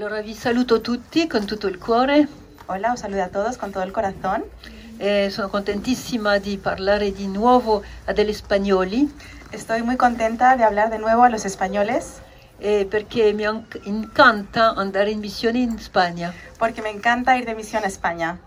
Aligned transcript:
Allora 0.00 0.22
vi 0.22 0.32
saluto 0.32 0.80
tutti 0.80 1.26
con 1.26 1.44
tutto 1.44 1.66
il 1.66 1.76
cuore. 1.76 2.26
Hola, 2.68 2.92
os 2.94 3.00
saludo 3.00 3.22
a 3.22 3.28
todos 3.28 3.58
con 3.58 3.70
todo 3.70 3.82
el 3.82 3.92
corazón. 3.92 4.44
E 4.96 5.28
sono 5.28 5.50
contentissima 5.50 6.38
di 6.38 6.56
parlare 6.56 7.12
di 7.12 7.26
nuovo 7.26 7.82
a 8.06 8.12
degli 8.14 8.32
spagnoli 8.32 9.14
Estoy 9.50 9.82
muy 9.82 9.96
contenta 9.96 10.56
de 10.56 10.64
hablar 10.64 10.88
de 10.88 10.96
nuevo 10.96 11.22
a 11.22 11.28
los 11.28 11.44
españoles 11.44 12.22
eh, 12.60 12.86
perché 12.86 13.34
mi 13.34 13.44
an- 13.44 13.66
incanta 13.84 14.72
andare 14.74 15.10
in 15.10 15.18
missione 15.18 15.58
in 15.58 15.78
Spagna. 15.78 16.32
porque 16.58 16.80
me 16.80 16.88
encanta 16.88 17.36
ir 17.36 17.44
de 17.44 17.54
misión 17.54 17.84
a 17.84 17.88
España. 17.88 18.38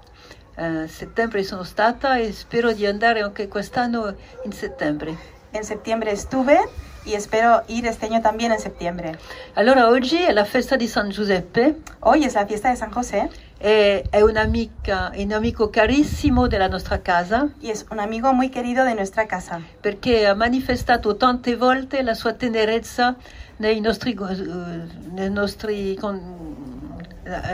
A 0.58 0.88
settembre 0.88 1.44
sono 1.44 1.64
stata 1.64 2.18
e 2.18 2.34
spero 2.34 2.74
di 2.74 2.88
andare 2.88 3.22
anche 3.22 3.48
quest'anno 3.48 4.16
in 4.44 4.54
settembre. 4.54 5.16
En 5.52 5.64
septiembre 5.64 6.10
estuve 6.14 6.58
y 7.06 7.14
espero 7.14 7.64
ir 7.68 7.86
este 7.86 8.06
año 8.06 8.22
también 8.22 8.52
en 8.52 8.60
septiembre. 8.60 9.18
Allora 9.56 9.90
oggi 9.90 10.18
è 10.18 10.32
la 10.32 10.46
festa 10.46 10.76
di 10.76 10.88
San 10.88 11.10
Giuseppe 11.10 11.82
Hoy 12.00 12.26
es 12.26 12.34
la 12.34 12.46
fiesta 12.46 12.70
de 12.70 12.76
San 12.76 12.92
José 12.92 13.30
e 13.60 14.04
è 14.10 14.22
un'amica, 14.22 15.12
un 15.16 15.32
amico 15.32 15.70
carissimo 15.70 16.48
della 16.48 16.68
nostra 16.68 17.02
casa 17.02 17.50
y 17.62 17.70
es 17.70 17.86
un 17.92 18.00
amigo 18.00 18.34
muy 18.34 18.50
querido 18.50 18.84
de 18.84 18.94
nuestra 18.94 19.26
casa 19.26 19.62
perché 19.82 20.26
ha 20.28 20.36
manifestato 20.36 21.16
tante 21.16 21.56
volte 21.56 22.04
la 22.04 22.14
sua 22.14 22.34
tenerezza 22.34 23.16
nei 23.58 23.80
nostri, 23.80 24.12
eh, 24.14 24.82
nei 25.12 25.30
nostri 25.30 25.96
con- 25.96 26.83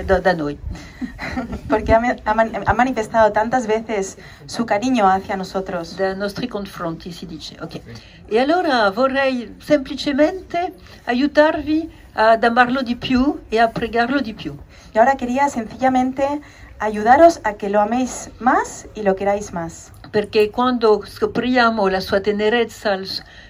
da, 0.06 0.20
da 0.20 0.34
noi. 0.34 0.58
porque 1.68 1.94
ha, 1.94 2.02
ha 2.26 2.34
man- 2.34 2.52
ha 2.66 2.74
manifestado 2.74 3.32
tantas 3.32 3.68
veces 3.68 4.18
su 4.46 4.66
cariño 4.66 5.08
hacia 5.08 5.36
nosotros. 5.36 5.96
dai 5.98 6.16
nostri 6.16 6.48
confronti 6.48 7.12
si 7.12 7.26
dice. 7.26 7.56
ok. 7.62 7.82
E 8.28 8.40
allora 8.40 8.90
vorrei 8.92 9.56
semplicemente 9.60 10.74
aiutarvi 11.06 11.90
ad 12.14 12.44
amarlo 12.44 12.82
di 12.82 12.96
più 12.96 13.42
e 13.50 13.60
a 13.60 13.68
pregarlo 13.70 14.20
di 14.22 14.34
più. 14.34 14.58
Y 14.94 14.98
ahora 14.98 15.16
quería 15.16 15.48
sencillamente 15.50 16.42
ayudaros 16.80 17.40
a 17.44 17.54
que 17.54 17.70
lo 17.70 17.80
améis 17.80 18.32
más 18.40 18.88
y 18.96 19.04
lo 19.04 19.16
queráis 19.16 19.54
más. 19.54 19.92
Perché 20.12 20.50
quando 20.50 21.02
scopriamo 21.06 21.88
la 21.88 22.00
sua 22.02 22.20
tenerezza 22.22 22.98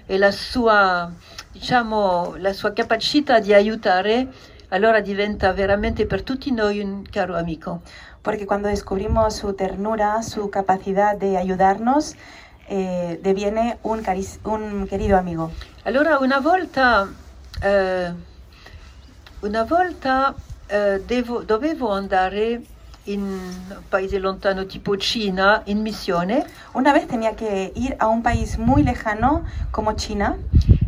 e 0.07 0.17
la 0.17 0.31
sua, 0.31 1.09
diciamo, 1.53 2.35
la 2.37 2.51
sua 2.51 2.73
capacità 2.73 3.39
di 3.39 3.53
aiutare, 3.53 4.27
allora 4.69 5.01
diventa 5.01 5.51
veramente 5.53 6.05
per 6.05 6.23
tutti 6.23 6.51
noi 6.51 6.79
un 6.79 7.03
caro 7.03 7.35
amico. 7.35 7.81
Porque 8.21 8.45
cuando 8.45 8.67
descubrimos 8.67 9.35
su 9.35 9.53
ternura, 9.53 10.21
su 10.21 10.49
capacidad 10.49 11.15
de 11.17 11.37
ayudarnos, 11.37 12.15
eh, 12.67 13.19
deviene 13.21 13.77
un, 13.83 14.03
un 14.43 14.87
querido 14.87 15.17
amigo. 15.17 15.51
Allora 15.83 16.19
una 16.19 16.39
volta, 16.39 17.07
eh, 17.63 18.11
una 19.41 19.63
volta 19.63 20.35
eh, 20.67 21.01
devo- 21.05 21.43
dovevo 21.43 21.91
andare 21.93 22.61
in 23.05 23.21
un 23.21 23.81
paese 23.89 24.19
lontano 24.19 24.65
tipo 24.65 24.95
Cina 24.97 25.63
in 25.65 25.81
missione 25.81 26.45
Una 26.73 26.93
vez 26.93 27.07
tenía 27.07 27.35
que 27.35 27.71
ir 27.75 27.95
a 27.97 28.07
un 28.07 28.21
país 28.21 28.57
muy 28.57 28.83
lejano 28.83 29.45
como 29.71 29.93
China 29.93 30.37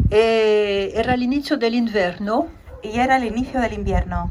e 0.09 0.91
era 0.93 1.15
l'inizio 1.15 1.57
dell'inverno 1.57 2.49
y 2.83 2.99
era 2.99 3.17
el 3.17 3.25
inicio 3.25 3.59
del 3.59 3.73
invierno 3.73 4.29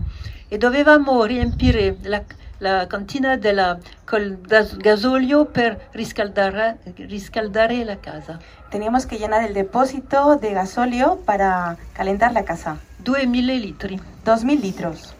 e 0.48 0.58
dovevamo 0.58 1.24
riempire 1.24 1.96
la, 2.02 2.22
la 2.58 2.86
cantina 2.86 3.36
della, 3.36 3.78
col 4.04 4.38
gas- 4.42 4.76
gasolio 4.76 5.44
per 5.44 5.88
riscaldare, 5.92 6.78
riscaldare 6.96 7.84
la 7.84 7.96
casa. 7.96 8.40
Teníamos 8.70 9.06
que 9.06 9.18
llenar 9.18 9.44
el 9.44 9.54
depósito 9.54 10.36
de 10.36 10.52
gasolio 10.52 11.20
para 11.24 11.76
calentar 11.92 12.32
la 12.32 12.44
casa. 12.44 12.78
2000 12.98 13.58
litri. 13.58 14.00
2.000 14.24 14.60
litros. 14.60 15.14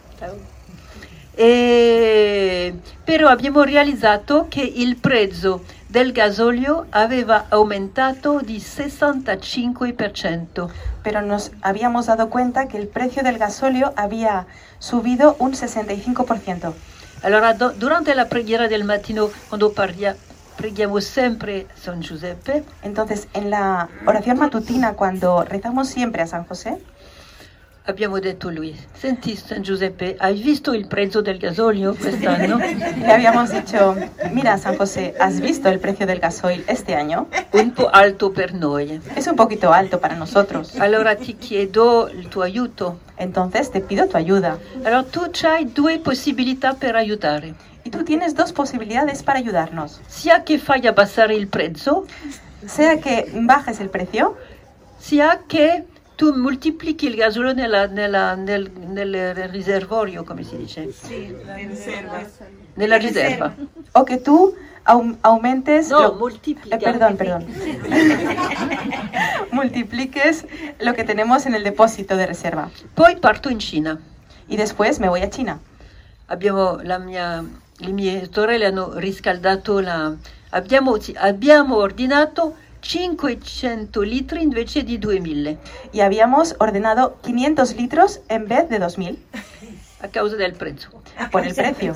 E, 1.33 2.75
però 3.05 3.29
abbiamo 3.29 3.63
realizzato 3.63 4.47
che 4.49 4.63
il 4.63 4.97
prezzo 4.97 5.65
del 5.87 6.11
gasolio 6.13 6.87
aveva 6.91 7.47
aumentato 7.49 8.41
di 8.45 8.59
65%. 8.59 10.71
Pero 11.03 11.23
nos 11.23 11.53
habíamos 11.63 12.07
dado 12.07 12.29
cuenta 12.31 12.69
que 12.69 12.77
el 12.79 12.87
precio 12.89 13.23
del 13.23 13.39
gasolio 13.39 13.93
había 13.97 14.47
subido 14.79 15.37
un 15.39 15.53
65%. 15.55 16.75
Allora, 17.23 17.55
do- 17.55 17.73
durante 17.73 18.15
la 18.15 18.29
preghiera 18.29 18.69
del 18.69 18.85
mattino, 18.85 19.29
quando 19.49 19.73
parlia- 19.73 20.17
preghiamo 20.57 21.01
sempre 21.01 21.67
San 21.75 22.03
Giuseppe, 22.03 22.65
Entonces, 22.83 23.29
en 23.35 23.51
la 23.51 23.89
oración 24.07 24.39
matutina, 24.39 24.93
cuando 24.95 25.43
rezamos 25.45 25.89
siempre 25.89 26.23
a 26.23 26.27
San 26.27 26.45
José, 26.45 26.79
abbiamo 27.85 28.19
detto 28.19 28.51
lui, 28.51 28.77
senti 28.93 29.37
San 29.37 29.63
Giuseppe, 29.63 30.17
hai 30.19 30.41
visto 30.41 30.73
il 30.73 30.87
prezzo 30.87 31.21
del 31.21 31.39
gasolio 31.39 31.95
quest'anno? 31.95 32.57
le 32.59 33.13
habíamos 33.13 33.51
dicho, 33.51 33.97
mira 34.31 34.57
San 34.59 34.77
José, 34.77 35.15
¿has 35.19 35.41
visto 35.41 35.69
el 35.69 35.79
precio 35.79 36.07
del 36.07 36.19
gasoil 36.19 36.65
este 36.67 36.95
año? 36.95 37.29
Un 37.53 37.73
po' 37.73 37.89
alto 37.89 38.31
per 38.31 38.55
noi. 38.55 39.01
Es 39.17 39.27
un 39.27 39.37
poquito 39.37 39.73
alto 39.73 39.99
para 39.99 40.17
nosotros. 40.17 40.79
Allora 40.79 41.17
ti 41.17 41.37
chiedo 41.37 42.09
il 42.09 42.29
tuo 42.29 42.43
aiuto. 42.43 43.01
Entonces, 43.17 43.71
te 43.71 43.81
pido 43.81 44.07
tu 44.09 44.17
ayuda. 44.17 44.59
Allora 44.85 45.03
tu 45.03 45.21
hai 45.45 45.65
due 45.65 45.99
possibilità 45.99 46.75
per 46.75 46.97
aiutare. 46.97 47.55
Y 47.85 47.91
tú 47.91 48.05
tienes 48.05 48.35
dos 48.35 48.53
posibilidades 48.53 49.23
para 49.23 49.39
ayudarnos. 49.39 50.01
Sia 50.07 50.43
che 50.43 50.59
fai 50.59 50.87
abbassare 50.87 51.35
il 51.35 51.49
prezzo, 51.49 52.07
Sea 52.67 53.01
que 53.01 53.31
bajes 53.35 53.81
el 53.81 53.89
precio, 53.89 54.37
sia 54.99 55.41
che 55.49 55.85
tu 56.21 56.35
moltiplichi 56.37 57.07
il 57.07 57.15
gasolio 57.17 57.55
nella, 57.55 57.87
nella- 57.87 58.35
nel, 58.35 58.71
nel 58.77 59.35
riservorio, 59.49 60.23
come 60.23 60.43
si 60.45 60.55
dice? 60.59 60.93
Nella 62.75 62.99
riserva. 62.99 63.55
o 63.93 64.05
que 64.05 64.19
tú 64.19 64.55
aum- 64.85 65.17
aumentes... 65.23 65.89
No, 65.89 66.01
lo- 66.03 66.15
moltiplica. 66.17 66.77
Eh, 66.77 66.79
perdón, 66.79 67.17
perdón. 67.17 67.47
Multipliques 69.53 70.45
lo 70.79 70.93
que 70.93 71.05
tenemos 71.05 71.47
en 71.47 71.55
el 71.55 71.65
depósito 71.65 72.19
de 72.19 72.27
reserva. 72.27 72.69
Poi 72.95 73.17
parto 73.17 73.49
in 73.49 73.61
Cina. 73.61 73.99
Y 74.47 74.59
después 74.59 75.01
me 75.01 75.09
voy 75.09 75.23
a 75.23 75.31
China. 75.31 75.59
Abbiamo 76.29 76.81
la 76.83 76.99
mia, 76.99 77.43
le 77.79 77.93
mie 77.95 78.29
sorelle 78.31 78.67
hanno 78.67 78.93
riscaldato 78.99 79.81
la... 79.81 80.15
Abbiamo, 80.51 81.01
sì, 81.01 81.15
abbiamo 81.17 81.77
ordinato 81.77 82.57
500 82.81 84.03
litri 84.05 84.43
invece 84.43 84.83
di 84.83 84.99
2000 84.99 85.59
Y 85.93 86.01
habíamos 86.01 86.55
ordenado 86.59 87.19
500 87.23 87.77
litros 87.77 88.21
en 88.29 88.47
vez 88.49 88.69
de 88.69 88.81
2.000 88.81 89.17
a 90.03 90.09
causa 90.09 90.37
del 90.37 90.55
prezzo. 90.55 90.89
por 91.31 91.47
el 91.47 91.55
precio. 91.55 91.95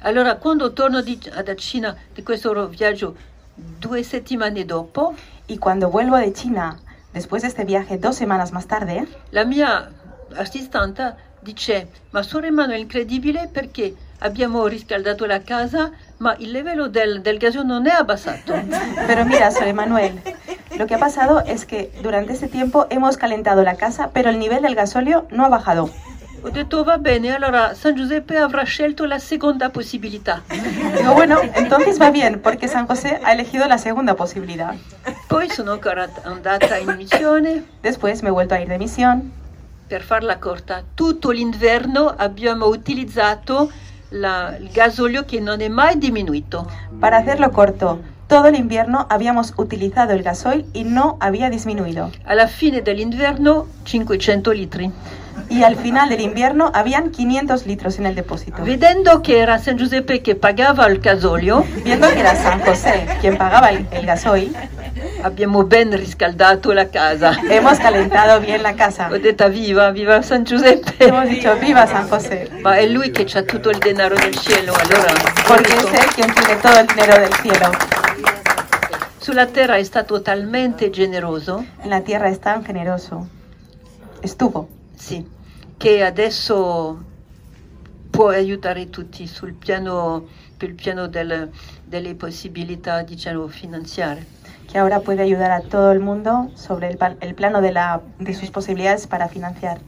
Allora, 0.00 0.36
quando 0.38 0.72
torno 0.72 1.02
di, 1.02 1.18
da 1.44 1.54
Cina 1.56 1.96
di 2.14 2.22
questo 2.22 2.68
viaggio 2.68 3.16
due 3.56 4.02
settimane 4.04 4.64
dopo, 4.64 5.14
Y 5.48 5.58
cuando 5.58 5.90
vuelvo 5.90 6.16
de 6.16 6.32
China, 6.32 6.78
después 7.12 7.42
de 7.42 7.48
este 7.48 7.64
viaje, 7.64 7.98
dos 7.98 8.16
semanas 8.16 8.52
más 8.52 8.66
tarde, 8.66 9.06
la 9.32 9.44
mia 9.44 9.90
assistente 10.36 11.14
dice, 11.42 11.88
ma 12.12 12.22
Sor 12.22 12.44
Emanuele 12.44 12.78
è 12.78 12.82
incredibile 12.82 13.48
perché 13.52 13.94
abbiamo 14.22 14.66
riscaldato 14.66 15.26
la 15.26 15.42
casa, 15.42 15.90
ma 16.18 16.34
il 16.38 16.50
livello 16.50 16.88
del, 16.88 17.20
del 17.20 17.38
gasolio 17.38 17.66
non 17.66 17.86
è 17.86 17.90
abbassato. 17.90 18.52
pero 19.06 19.24
mira, 19.24 19.50
Sor 19.50 19.66
Emanuel, 19.66 20.20
lo 20.76 20.86
que 20.86 20.94
ha 20.94 20.98
pasado 20.98 21.42
es 21.46 21.64
que 21.64 21.90
durante 22.02 22.32
este 22.32 22.48
tiempo 22.48 22.86
hemos 22.90 23.16
calentado 23.16 23.62
la 23.62 23.76
casa, 23.76 24.10
pero 24.12 24.30
el 24.30 24.38
nivel 24.38 24.62
del 24.62 24.74
gasolio 24.74 25.26
no 25.30 25.44
ha 25.44 25.48
bajado. 25.48 25.90
Ho 26.44 26.50
detto, 26.50 26.84
va 26.84 26.96
bene, 26.96 27.32
allora 27.32 27.74
San 27.74 27.94
Giuseppe 27.94 28.36
avrà 28.36 28.64
scelto 28.64 29.04
la 29.06 29.20
seconda 29.20 29.70
possibilità. 29.70 30.42
Digo, 30.96 31.14
bueno, 31.14 31.38
entonces 31.54 32.00
va 32.00 32.10
bien, 32.10 32.40
porque 32.40 32.66
San 32.66 32.86
José 32.86 33.20
ha 33.22 33.32
elegido 33.32 33.68
la 33.68 33.78
segunda 33.78 34.14
posibilidad. 34.14 34.74
Poi 35.28 35.48
sono 35.48 35.78
andata 36.24 36.78
in 36.78 36.96
missione 36.96 37.62
Después 37.82 38.22
me 38.22 38.28
he 38.28 38.32
vuelto 38.32 38.54
a 38.54 38.60
ir 38.60 38.68
de 38.68 38.78
misión 38.78 39.32
per 39.92 40.02
farla 40.02 40.38
corta. 40.38 40.82
Tutto 40.94 41.32
l'inverno 41.32 42.14
abbiamo 42.16 42.64
utilizzato 42.64 43.70
la- 44.12 44.56
il 44.58 44.70
gasolio 44.70 45.24
che 45.24 45.40
non 45.40 45.60
è 45.60 45.68
mai 45.68 45.98
diminuito. 45.98 46.66
Para 47.00 47.16
hacerlo 47.18 47.50
corto, 47.50 48.00
todo 48.28 48.46
el 48.46 48.54
invierno 48.54 49.06
habíamos 49.10 49.52
utilizado 49.56 50.12
el 50.12 50.22
gasoil 50.22 50.64
y 50.72 50.84
no 50.84 51.16
había 51.20 51.50
disminuido. 51.50 52.10
Alla 52.24 52.46
fine 52.46 52.82
dell'inverno 52.82 53.66
500 53.84 54.54
litri. 54.54 54.90
Y 55.52 55.64
al 55.64 55.76
final 55.76 56.08
del 56.08 56.20
invierno 56.20 56.70
habían 56.74 57.10
500 57.12 57.66
litros 57.66 57.98
en 57.98 58.06
el 58.06 58.14
depósito. 58.14 58.62
Vedendo 58.64 59.20
che 59.20 59.38
era 59.38 59.58
San 59.58 59.76
Giuseppe 59.76 60.22
che 60.22 60.34
pagava 60.34 60.86
il 60.88 60.98
gasolio, 60.98 61.64
Viendo 61.84 62.08
que 62.08 62.20
era 62.20 62.34
San 62.34 62.60
José 62.60 63.06
quien 63.20 63.36
pagaba 63.36 63.68
el, 63.68 63.86
el 63.90 64.06
gasoil, 64.06 64.56
abbiamo 65.22 65.64
ben 65.64 65.92
riscaldato 65.92 66.72
la 66.72 66.86
casa. 66.88 67.38
hemos 67.50 67.78
calentado 67.78 68.40
bien 68.40 68.62
la 68.62 68.72
casa. 68.74 69.08
Ho 69.12 69.18
detto 69.18 69.48
viva, 69.50 69.90
viva 69.90 70.22
San 70.22 70.44
Giuseppe. 70.44 70.94
Hemos 71.04 71.28
dicho, 71.28 71.54
viva 71.60 71.86
San 71.86 72.08
José, 72.08 72.48
Ma 72.62 72.76
è 72.76 72.86
lui 72.86 73.10
che 73.10 73.26
ha 73.36 73.42
tutto 73.42 73.68
il 73.68 73.78
denaro 73.78 74.14
del 74.14 74.34
cielo, 74.34 74.72
allora. 74.72 75.12
porque 75.46 75.72
es 75.74 75.84
Él 75.84 76.14
quien 76.14 76.32
tiene 76.32 76.56
todo 76.62 76.78
el 76.78 76.86
dinero 76.86 77.14
del 77.20 77.32
cielo. 77.42 77.70
Sulla 79.18 79.46
terra 79.46 79.76
è 79.76 79.84
stato 79.84 80.20
talmente 80.22 80.90
generoso, 80.90 81.64
En 81.82 81.90
la 81.90 82.00
tierra 82.00 82.28
es 82.28 82.40
tan 82.40 82.64
generoso. 82.64 83.28
Estuvo. 84.22 84.68
sì, 84.96 85.24
che 85.82 86.04
adesso 86.04 86.96
può 88.12 88.28
aiutare 88.28 88.88
tutti 88.88 89.26
sul 89.26 89.52
piano, 89.54 90.28
sul 90.56 90.74
piano 90.74 91.08
del- 91.08 91.50
delle 91.84 92.14
possibilità 92.14 93.02
diciamo, 93.02 93.48
finanziarie. 93.48 94.24
que 94.70 94.78
ahora 94.78 95.00
puede 95.00 95.22
ayudar 95.22 95.50
a 95.50 95.60
todo 95.60 95.90
el 95.90 95.98
mundo 95.98 96.52
sobre 96.54 96.86
el, 96.88 96.98
el 97.20 97.34
plano 97.34 97.60
de, 97.60 97.72
la, 97.72 98.00
de 98.20 98.32
sus 98.32 98.50
posibilidades 98.52 99.08
para 99.08 99.26
financiar. 99.28 99.80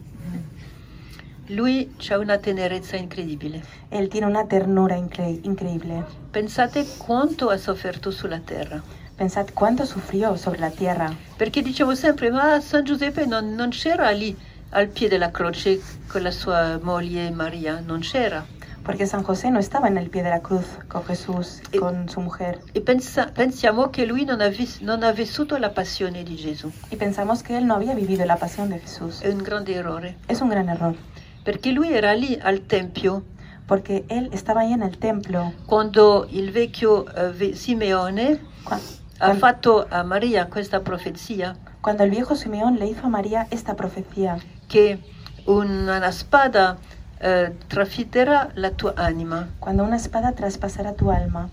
Lui 1.49 1.93
ha 2.11 2.19
una 2.19 2.39
tenerezza 2.39 2.97
incredibile. 2.97 3.63
Él 3.91 4.09
tiene 4.09 4.27
una 4.27 4.47
ternura 4.49 4.97
incre- 4.97 5.41
increíble. 5.45 6.03
Pensate 6.33 6.85
quanto 6.99 7.51
ha 7.51 7.57
sofferto 7.57 8.11
sulla 8.11 8.41
terra. 8.41 8.83
Pensad 9.17 9.47
cuánto 9.55 9.87
sufrió 9.87 10.37
sobre 10.37 10.59
la 10.59 10.71
tierra, 10.71 11.13
Perché 11.39 11.63
dicevo 11.63 11.95
sempre, 11.95 12.31
ma 12.33 12.61
San 12.61 12.83
Giuseppe 12.85 13.27
non, 13.27 13.55
non 13.55 13.71
c'era 13.71 14.11
lì 14.11 14.37
al 14.75 14.89
piede 14.89 15.17
della 15.19 15.31
croce 15.31 15.81
con 16.09 16.23
la 16.23 16.31
sua 16.31 16.79
moglie 16.83 17.31
Maria, 17.31 17.81
non 17.81 18.01
c'era. 18.01 18.45
porque 18.85 19.07
San 19.07 19.23
José 19.23 19.51
no 19.51 19.59
estaba 19.61 19.89
en 19.89 19.97
el 19.97 20.11
pie 20.11 20.23
de 20.23 20.29
la 20.29 20.41
cruz 20.41 20.67
con 20.89 21.03
Jesús, 21.07 21.63
Eh. 21.73 21.79
con 21.79 22.07
su 22.11 22.21
mujer. 22.21 22.61
E 22.75 22.83
pensa- 22.83 23.31
pensiamo 23.33 23.89
che 23.89 24.05
lui 24.05 24.27
non 24.27 24.43
ha, 24.43 24.49
vis- 24.49 24.81
non 24.83 25.03
ha 25.03 25.11
vissuto 25.11 25.57
la 25.57 25.71
passione 25.71 26.23
di 26.23 26.37
Gesù. 26.37 26.71
Y 26.91 26.97
pensamos 26.97 27.43
que 27.43 27.57
él 27.57 27.65
no 27.67 27.77
había 27.77 27.95
vivido 27.95 28.27
la 28.27 28.37
pasión 28.37 28.69
de 28.69 28.79
Jesús. 28.81 29.23
È 29.23 29.29
un 29.33 29.43
grande 29.43 29.73
errore, 29.75 30.17
Es 30.29 30.43
un 30.43 30.51
gran 30.51 30.69
error, 30.69 30.95
perché 31.45 31.71
lui 31.73 31.95
era 31.95 32.13
lì 32.13 32.39
al 32.43 32.61
Tempio 32.67 33.23
porque 33.67 34.05
él 34.11 34.29
estaba 34.35 34.61
ahí 34.61 34.75
en 34.75 34.83
el 34.83 34.99
templo 34.99 35.55
quando 35.65 36.27
il 36.31 36.51
vecchio 36.53 37.07
eh, 37.17 37.33
ve- 37.33 37.55
Simeone 37.57 38.39
ha 39.21 39.35
fatto 39.37 39.87
a 39.89 40.03
Maria 40.03 40.49
questa 40.51 40.81
profezia 40.81 41.57
cuando 41.81 42.03
el 42.05 42.11
viejo 42.11 42.35
Simeón 42.35 42.79
le 42.79 42.87
hizo 42.87 43.07
a 43.07 43.09
María 43.09 43.47
esta 43.51 43.75
profecía, 43.77 44.37
che 44.67 44.99
una 45.45 46.11
spada 46.11 46.77
eh, 47.19 47.57
trafitterà 47.67 48.51
la 48.55 48.71
tua 48.71 48.95
anima. 48.97 49.49
cuando 49.59 49.83
una 49.83 49.97
espada 49.97 50.33
traspasará 50.33 50.93
tu 50.93 51.09
alma. 51.09 51.49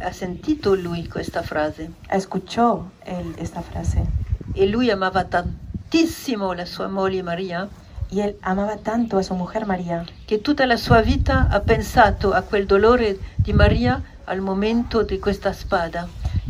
Ha 0.00 0.12
sentito 0.12 0.76
lui 0.76 1.08
questa 1.08 1.42
frase 1.42 1.90
Escuchó 2.08 2.92
él 3.04 3.34
esta 3.38 3.62
frase 3.62 4.06
e 4.54 4.66
lui 4.68 4.90
amava 4.90 5.24
tantissimo 5.24 6.52
la 6.52 6.66
sua 6.66 6.86
moglie 6.86 7.24
Maria 7.24 7.68
y 8.08 8.20
él 8.20 8.36
amaba 8.42 8.76
tanto 8.76 9.18
a 9.18 9.24
su 9.24 9.34
mujer 9.34 9.66
María 9.66 10.04
che 10.26 10.40
tutta 10.40 10.66
la 10.66 10.76
sua 10.76 11.00
vita 11.02 11.48
ha 11.50 11.60
pensato 11.60 12.32
a 12.32 12.42
quel 12.42 12.66
dolore 12.66 13.18
di 13.36 13.52
Maria 13.52 14.00
al 14.26 14.40
momento 14.40 15.02
di 15.02 15.18
questa 15.18 15.52
spada 15.52 16.06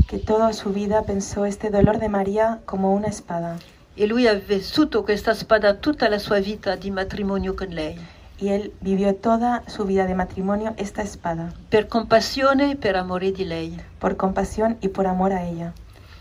que 0.07 0.19
toda 0.19 0.53
su 0.53 0.71
vida 0.71 1.03
pensó 1.03 1.47
este 1.47 1.71
dolor 1.71 1.99
de 1.99 2.11
María 2.11 2.61
como 2.67 2.93
una 2.93 3.09
espada 3.09 3.57
e 3.99 4.07
lui 4.07 4.29
ha 4.29 4.35
vissuto 4.35 5.03
questa 5.03 5.35
spada 5.35 5.75
tutta 5.75 6.09
la 6.09 6.19
sua 6.19 6.39
vita 6.39 6.77
di 6.77 6.89
matrimonio 6.93 7.55
con 7.55 7.67
lei 7.71 7.99
y 8.39 8.51
él 8.51 8.73
vivió 8.81 9.17
toda 9.17 9.65
su 9.67 9.85
vida 9.85 10.07
de 10.07 10.15
matrimonio 10.15 10.73
esta 10.77 11.03
espada 11.03 11.53
per 11.69 11.89
compassione 11.89 12.71
e 12.71 12.77
per 12.77 12.95
amore 12.95 13.33
di 13.33 13.45
lei. 13.45 13.77
por 13.99 14.17
compasión 14.17 14.77
y 14.81 14.89
por 14.89 15.09
amor 15.09 15.33
a 15.33 15.43
ella. 15.43 15.73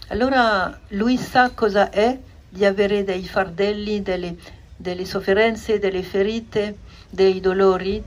Allora 0.09 0.79
lui 0.89 1.17
sa 1.17 1.51
cosa 1.53 1.91
è 1.91 2.17
di 2.49 2.65
avere 2.65 3.03
dei 3.03 3.27
fardelli, 3.27 4.01
delle, 4.01 4.37
delle 4.75 5.05
sofferenze, 5.05 5.77
delle 5.77 6.01
ferite, 6.01 6.77
dei 7.11 7.39
dolori 7.39 8.03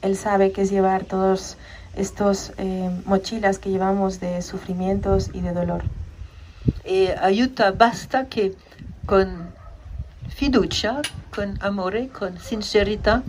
Él 0.00 0.16
sabe 0.16 0.52
que 0.52 0.62
es 0.62 0.70
llevar 0.70 1.04
todos 1.04 1.58
estos 1.94 2.52
eh, 2.56 2.88
mochilas 3.04 3.58
que 3.58 3.68
llevamos 3.68 4.20
de 4.20 4.40
sufrimientos 4.40 5.28
y 5.34 5.42
de 5.42 5.52
dolor. 5.52 5.82
e 6.84 7.14
aiuta, 7.20 7.72
basta 7.72 8.26
che 8.26 8.54
con 9.06 9.52
fiducia, 10.28 11.00
con 11.30 11.56
amore, 11.60 12.08
con 12.08 12.38
sincerità 12.38 13.22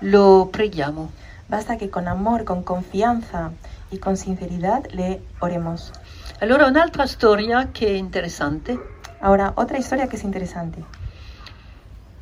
lo 0.00 0.48
preghiamo. 0.50 1.10
Basta 1.48 1.76
que 1.76 1.90
con 1.90 2.08
amor, 2.08 2.44
con 2.44 2.62
confianza 2.62 3.52
y 3.90 3.98
con 3.98 4.16
sinceridad 4.16 4.86
le 4.92 5.22
oremos. 5.40 5.92
Allora 6.40 6.66
un'altra 6.66 7.06
storia 7.06 7.70
che 7.72 7.86
è 7.86 7.96
interessante, 7.96 8.78
Ahora, 9.20 9.54
otra 9.56 9.78
historia 9.78 10.08
que 10.08 10.16
es 10.16 10.24
interesante. 10.24 10.84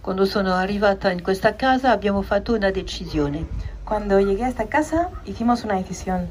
quando 0.00 0.26
sono 0.26 0.52
arrivata 0.54 1.10
in 1.10 1.22
questa 1.22 1.56
casa 1.56 1.90
abbiamo 1.90 2.20
fatto 2.20 2.54
una 2.54 2.70
decisione 2.70 3.46
Cuando 3.84 4.20
llegué 4.20 4.44
a 4.44 4.48
esta 4.48 4.66
casa, 4.66 5.10
hicimos 5.24 5.64
una 5.64 5.76
decisión 5.76 6.28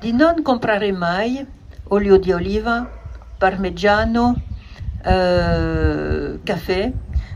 di 0.00 0.12
non 0.12 0.42
comprare 0.42 0.92
mai 0.92 1.46
olio 1.88 2.18
di 2.18 2.32
oliva, 2.32 2.88
parmigiano, 3.38 4.36
eh, 5.04 6.38
caffè, 6.44 6.92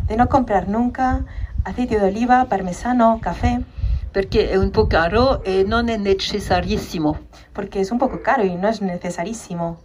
de 0.07 0.17
no 0.17 0.29
comprar 0.29 0.69
nunca 0.69 1.25
aceite 1.65 1.99
de 1.99 2.07
oliva, 2.07 2.47
parmesano, 2.47 3.19
café, 3.21 3.61
perché 4.13 4.51
è 4.51 4.57
un 4.57 4.71
po' 4.71 4.87
caro 4.87 5.43
e 5.45 5.65
non 5.67 5.89
è 5.89 5.97
necessarissimo. 5.97 7.29
porque 7.53 7.81
es 7.81 7.91
un 7.91 7.99
poco 7.99 8.23
caro 8.23 8.45
y 8.45 8.55
no 8.55 8.69
es 8.69 8.81
necesarísimo. 8.81 9.79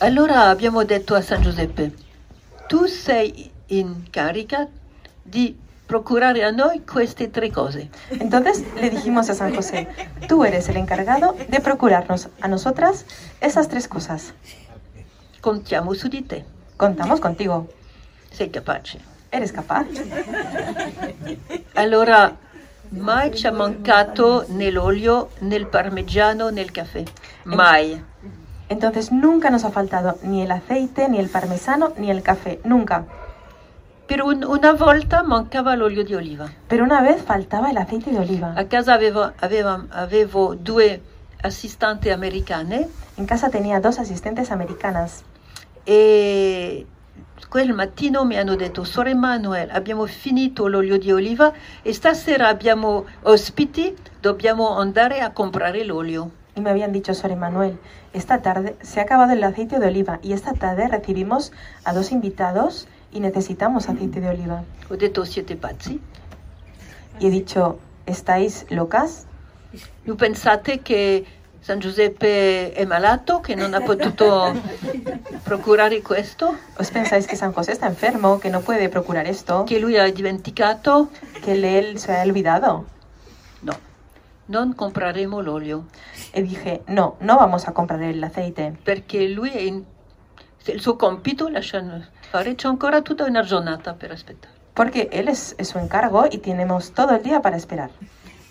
Allora 0.00 0.48
abbiamo 0.48 0.84
detto 0.84 1.14
a 1.14 1.22
San 1.22 1.42
Giuseppe, 1.42 1.92
tu 2.68 2.86
sei 2.86 3.50
in 3.68 4.10
carica 4.10 4.68
di 5.22 5.58
procurare 5.86 6.44
a 6.44 6.50
noi 6.50 6.84
queste 6.84 7.30
tre 7.30 7.50
cose. 7.50 7.90
Entonces 8.10 8.62
le 8.80 8.90
dijimos 8.90 9.28
a 9.30 9.34
San 9.34 9.54
José, 9.54 9.88
tú 10.28 10.44
eres 10.44 10.68
el 10.68 10.76
encargado 10.76 11.34
de 11.48 11.60
procurarnos 11.60 12.28
a 12.40 12.48
nosotras 12.48 13.06
esas 13.40 13.68
tres 13.68 13.88
cosas. 13.88 14.34
Contiamo 15.40 15.94
su 15.94 16.08
di 16.08 16.22
te, 16.22 16.44
Contamos 16.78 17.20
contigo. 17.20 17.66
sei 18.30 18.48
capace. 18.50 18.98
¿Eres 19.30 19.52
capaz? 19.52 19.86
Allora 21.74 22.36
mai 22.90 23.34
ci 23.34 23.46
ha 23.46 23.52
mancato 23.52 24.44
né 24.48 24.70
l'olio, 24.70 25.30
né 25.40 25.56
il 25.56 25.66
parmigiano, 25.66 26.48
né 26.50 26.60
il 26.62 26.70
caffè. 26.70 27.02
Mai. 27.44 28.02
Entonces 28.68 29.10
nunca 29.10 29.50
nos 29.50 29.64
ha 29.64 29.70
faltado 29.70 30.18
ni 30.22 30.42
el 30.42 30.50
aceite, 30.50 31.08
ni 31.08 31.18
el 31.18 31.28
parmesano, 31.28 31.92
ni 31.96 32.10
el 32.10 32.22
café. 32.22 32.60
Nunca. 32.64 33.04
Per 34.06 34.22
un- 34.22 34.44
una 34.44 34.72
volta 34.72 35.22
mancava 35.22 35.74
l'olio 35.74 36.02
di 36.04 36.14
oliva. 36.14 36.46
Pero 36.66 36.84
una 36.84 37.02
vez 37.02 37.22
faltaba 37.22 37.70
el 37.70 37.76
aceite 37.78 38.10
de 38.10 38.18
oliva. 38.18 38.54
A 38.56 38.64
casa 38.64 38.94
avevo, 38.94 39.32
aveva- 39.40 39.84
avevo 39.90 40.54
due 40.54 41.00
assistenti 41.42 42.10
americane 42.10 42.88
En 43.16 43.26
casa 43.26 43.48
tenía 43.50 43.80
dos 43.80 43.98
asistentes 43.98 44.50
americanas 44.52 45.24
e 45.88 46.84
quel 47.48 47.72
mattino 47.72 48.26
mi 48.26 48.36
hanno 48.36 48.56
detto, 48.56 48.84
Sor 48.84 49.08
Emanuele, 49.08 49.72
abbiamo 49.72 50.04
finito 50.04 50.66
l'olio 50.66 50.98
di 50.98 51.10
oliva 51.10 51.50
e 51.80 51.94
stasera 51.94 52.48
abbiamo 52.48 53.06
ospiti, 53.22 53.96
dobbiamo 54.20 54.76
andare 54.76 55.20
a 55.20 55.30
comprare 55.30 55.84
l'olio. 55.84 56.30
y 56.54 56.60
me 56.60 56.70
habían 56.70 56.92
dicho, 56.92 57.14
Sor 57.14 57.30
Emanuel, 57.30 57.78
esta 58.12 58.42
tarde 58.42 58.76
se 58.82 59.00
ha 59.00 59.04
acabado 59.04 59.32
el 59.32 59.42
aceite 59.44 59.78
de 59.78 59.86
oliva 59.86 60.18
y 60.22 60.34
esta 60.34 60.52
tarde 60.52 60.88
recibimos 60.88 61.52
a 61.84 61.94
dos 61.94 62.12
invitados 62.12 62.86
y 63.10 63.20
necesitamos 63.20 63.88
aceite 63.88 64.20
de 64.20 64.28
oliva. 64.28 64.64
Ho 64.90 64.96
detto, 64.96 65.24
siete 65.24 65.56
pazzi? 65.56 66.00
Y 67.18 67.28
he 67.28 67.30
dicho, 67.30 67.78
¿estáis 68.04 68.66
locas? 68.68 69.26
Non 70.04 70.16
pensate 70.16 70.80
che 70.80 71.24
San 71.60 71.80
Giuseppe 71.80 72.72
è 72.72 72.84
malato, 72.84 73.40
che 73.40 73.54
non 73.54 73.74
ha 73.74 73.80
potuto 73.80 74.54
procurare 75.42 76.00
questo, 76.02 76.56
¿Os 76.78 76.90
pensáis 76.90 77.26
que 77.26 77.36
San 77.36 77.52
José 77.52 77.72
está 77.72 77.86
enfermo, 77.86 78.38
que 78.38 78.50
no 78.50 78.60
puede 78.60 78.88
procurar 78.88 79.26
esto, 79.26 79.64
che 79.64 79.78
lui 79.78 79.96
ha 79.98 80.04
dimenticato? 80.10 81.10
que 81.42 81.52
él 81.52 81.98
se 81.98 82.16
ha 82.16 82.22
olvidado? 82.22 82.86
No, 83.62 83.74
non 84.46 84.74
compreremo 84.74 85.40
l'olio, 85.40 85.86
dije, 86.32 86.82
no, 86.86 87.16
no 87.20 87.36
vamos 87.36 87.66
a 87.66 87.72
comprar 87.72 88.02
el 88.02 88.22
aceite, 88.22 88.72
perché 88.82 89.28
lui 89.28 89.50
è 89.50 89.60
in... 89.60 89.84
se 90.58 90.72
il 90.72 90.80
suo 90.80 90.96
compito, 90.96 91.48
lascia 91.48 91.82
fare, 92.30 92.54
c'è 92.54 92.68
ancora 92.68 93.02
tutta 93.02 93.24
una 93.24 93.42
giornata 93.42 93.94
per 93.94 94.12
aspettare. 94.12 94.56
porque 94.78 95.08
él 95.10 95.26
es, 95.26 95.56
es 95.58 95.70
su 95.70 95.78
encargo 95.80 96.26
y 96.30 96.38
tenemos 96.38 96.92
todo 96.92 97.16
el 97.16 97.24
día 97.24 97.42
para 97.42 97.56
esperar. 97.56 97.90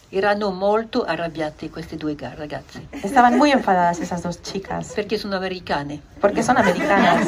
Erano 0.10 0.52
molto 0.52 1.04
arrabbiate 1.04 1.70
queste 1.70 1.98
due 1.98 2.16
ga- 2.16 2.34
ragazze, 2.34 2.88
Estaban 3.04 3.36
muy 3.38 3.52
enfadadas 3.52 4.00
esas 4.00 4.22
dos 4.24 4.42
chicas, 4.42 4.94
perché 4.94 5.18
sono 5.18 5.36
americane 5.36 6.00
porque 6.22 6.42
son 6.44 6.58
americanas. 6.58 7.28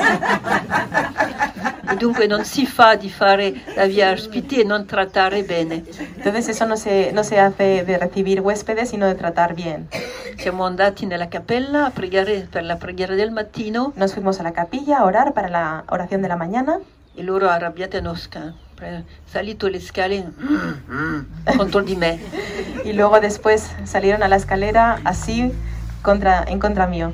e 1.92 1.96
dunque 1.98 2.28
non 2.28 2.46
si 2.46 2.66
fa 2.66 2.96
di 2.96 3.10
fare 3.10 3.54
la 3.76 3.86
via 3.86 4.12
ospiti 4.12 4.60
e 4.62 4.64
non 4.64 4.86
trattare 4.86 5.44
bene. 5.44 5.84
Entonces 6.16 6.48
eso 6.50 6.66
no 6.66 6.78
se, 6.78 7.12
no 7.12 7.24
se 7.24 7.40
hace 7.40 7.84
de 7.84 7.98
recibir 7.98 8.40
huéspedes, 8.42 8.90
sino 8.90 9.08
de 9.08 9.16
tratar 9.16 9.56
bien. 9.56 9.88
Siamo 10.38 10.66
andati 10.66 11.06
nella 11.06 11.28
cappella 11.28 11.86
a 11.88 11.90
pregare 11.92 12.48
per 12.50 12.64
la 12.64 12.78
preghiera 12.78 13.14
del 13.16 13.32
mattino 13.32 13.92
Nos 13.98 14.14
fuimos 14.14 14.40
a 14.40 14.44
la 14.44 14.54
capilla 14.54 15.00
a 15.00 15.04
orar 15.06 15.34
para 15.34 15.50
la 15.50 15.84
oración 15.90 16.22
de 16.22 16.30
la 16.30 16.38
mañana 16.38 16.80
e 17.16 17.24
loro 17.24 17.50
arrabbiate 17.50 17.98
hanno 17.98 18.16
sca- 18.16 18.54
pre- 18.80 19.04
salito 19.26 19.68
le 19.68 19.80
scale 19.80 20.26
contro 21.58 21.82
di 21.82 21.96
me. 21.96 22.20
y 22.86 22.94
luego 22.94 23.20
después 23.20 23.70
salieron 23.84 24.24
a 24.24 24.28
la 24.28 24.38
escalera 24.38 25.00
así 25.04 25.52
contra, 26.02 26.44
en 26.48 26.60
contra 26.60 26.88
mío. 26.88 27.14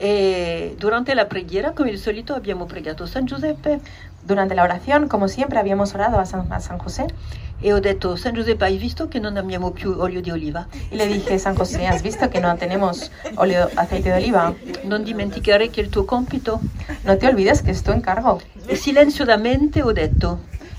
E 0.00 0.76
durante 0.78 1.14
la 1.14 1.28
preghiera, 1.28 1.72
come 1.72 1.90
di 1.90 1.98
solito, 1.98 2.34
abbiamo 2.34 2.66
pregato 2.66 3.06
San 3.06 3.26
Giuseppe 3.26 3.80
Durante 4.28 4.54
la 4.54 4.62
oración, 4.62 5.08
como 5.08 5.26
siempre, 5.26 5.58
habíamos 5.58 5.94
orado 5.94 6.18
a 6.18 6.26
San, 6.26 6.52
a 6.52 6.60
San 6.60 6.78
José 6.78 7.06
E 7.60 7.72
ho 7.72 7.80
detto, 7.80 8.16
San 8.16 8.34
Giuseppe, 8.34 8.66
hai 8.66 8.76
visto 8.76 9.08
che 9.08 9.18
non 9.18 9.36
abbiamo 9.36 9.72
più 9.72 9.96
olio 9.98 10.20
di 10.20 10.30
oliva? 10.30 10.68
Y 10.92 10.96
le 10.96 11.08
dije, 11.08 11.38
San 11.40 11.56
José, 11.56 11.88
¿has 11.88 12.02
visto 12.02 12.30
que 12.30 12.40
no 12.40 12.54
tenemos 12.56 13.10
óleo, 13.34 13.68
aceite 13.74 14.10
de 14.10 14.16
oliva? 14.16 14.54
Non 14.84 15.02
dimenticare 15.02 15.68
che 15.70 15.80
il 15.80 15.88
tuo 15.88 16.04
compito. 16.04 16.60
No 17.04 17.16
te 17.16 17.26
olvides 17.26 17.62
que 17.62 17.72
es 17.72 17.82
tu 17.82 17.90
encargo. 17.90 18.40
E 18.68 18.76
silenziosamente 18.76 19.82
ho 19.82 19.92
detto, 19.92 20.38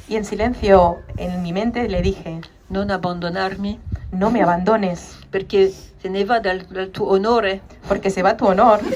Y 0.10 0.16
en 0.16 0.26
silencio 0.26 0.98
en 1.18 1.42
mi 1.44 1.54
mente 1.54 1.88
le 1.88 2.02
dije, 2.02 2.42
non 2.70 2.90
abbandonarmi, 2.90 3.80
no 4.12 4.32
me 4.32 4.42
abandones, 4.42 5.18
perché 5.30 5.72
se 6.02 6.10
ne 6.10 6.24
va 6.26 6.40
dal, 6.40 6.66
dal 6.70 6.90
tuo 6.90 7.10
onore. 7.14 7.62
porque 7.88 8.10
se 8.10 8.22
va 8.22 8.34
tu 8.36 8.46
honor. 8.46 8.80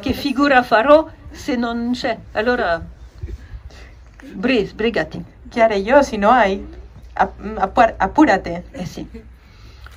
Che 0.00 0.12
figura 0.12 0.62
farò 0.62 1.08
se 1.30 1.56
non 1.56 1.90
c'è? 1.92 2.16
Allora, 2.32 2.80
bri, 4.32 4.66
sbrigati. 4.66 5.22
¿Qué 5.50 5.60
haré 5.62 5.82
yo 5.82 6.02
si 6.02 6.16
no 6.18 6.30
hay? 6.30 6.64
Ap- 7.14 7.38
apu- 7.58 7.94
Apúrate. 7.98 8.64
Eh 8.72 8.86
sì. 8.86 9.06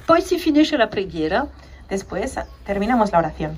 Poi 0.05 0.21
si 0.21 0.37
finisce 0.39 0.75
la 0.77 0.87
preghiera 0.87 1.47
Después 1.87 2.35
terminamos 2.65 3.11
la 3.11 3.19
oración. 3.19 3.57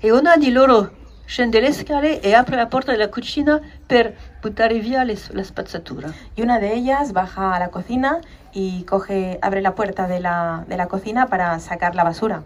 e 0.00 0.10
una 0.12 0.36
di 0.36 0.50
loro 0.50 0.90
scende 1.26 1.60
le 1.60 1.72
scale 1.72 2.20
e 2.20 2.34
apre 2.34 2.56
la 2.56 2.66
porta 2.66 2.92
della 2.92 3.08
cucina 3.08 3.60
per 3.86 4.14
buttare 4.40 4.78
via 4.80 5.04
le- 5.04 5.18
la 5.30 5.44
spazzatura. 5.44 6.12
Y 6.34 6.42
una 6.42 6.58
de 6.58 6.72
ellas 6.74 7.12
baja 7.12 7.54
a 7.54 7.58
la 7.58 7.68
cocina 7.68 8.20
y 8.52 8.84
coge, 8.84 9.38
abre 9.40 9.60
la 9.62 9.74
puerta 9.74 10.06
de 10.06 10.20
la, 10.20 10.64
de 10.66 10.76
la 10.76 10.86
cocina 10.86 11.26
para 11.28 11.58
sacar 11.58 11.94
la 11.94 12.04
basura. 12.04 12.44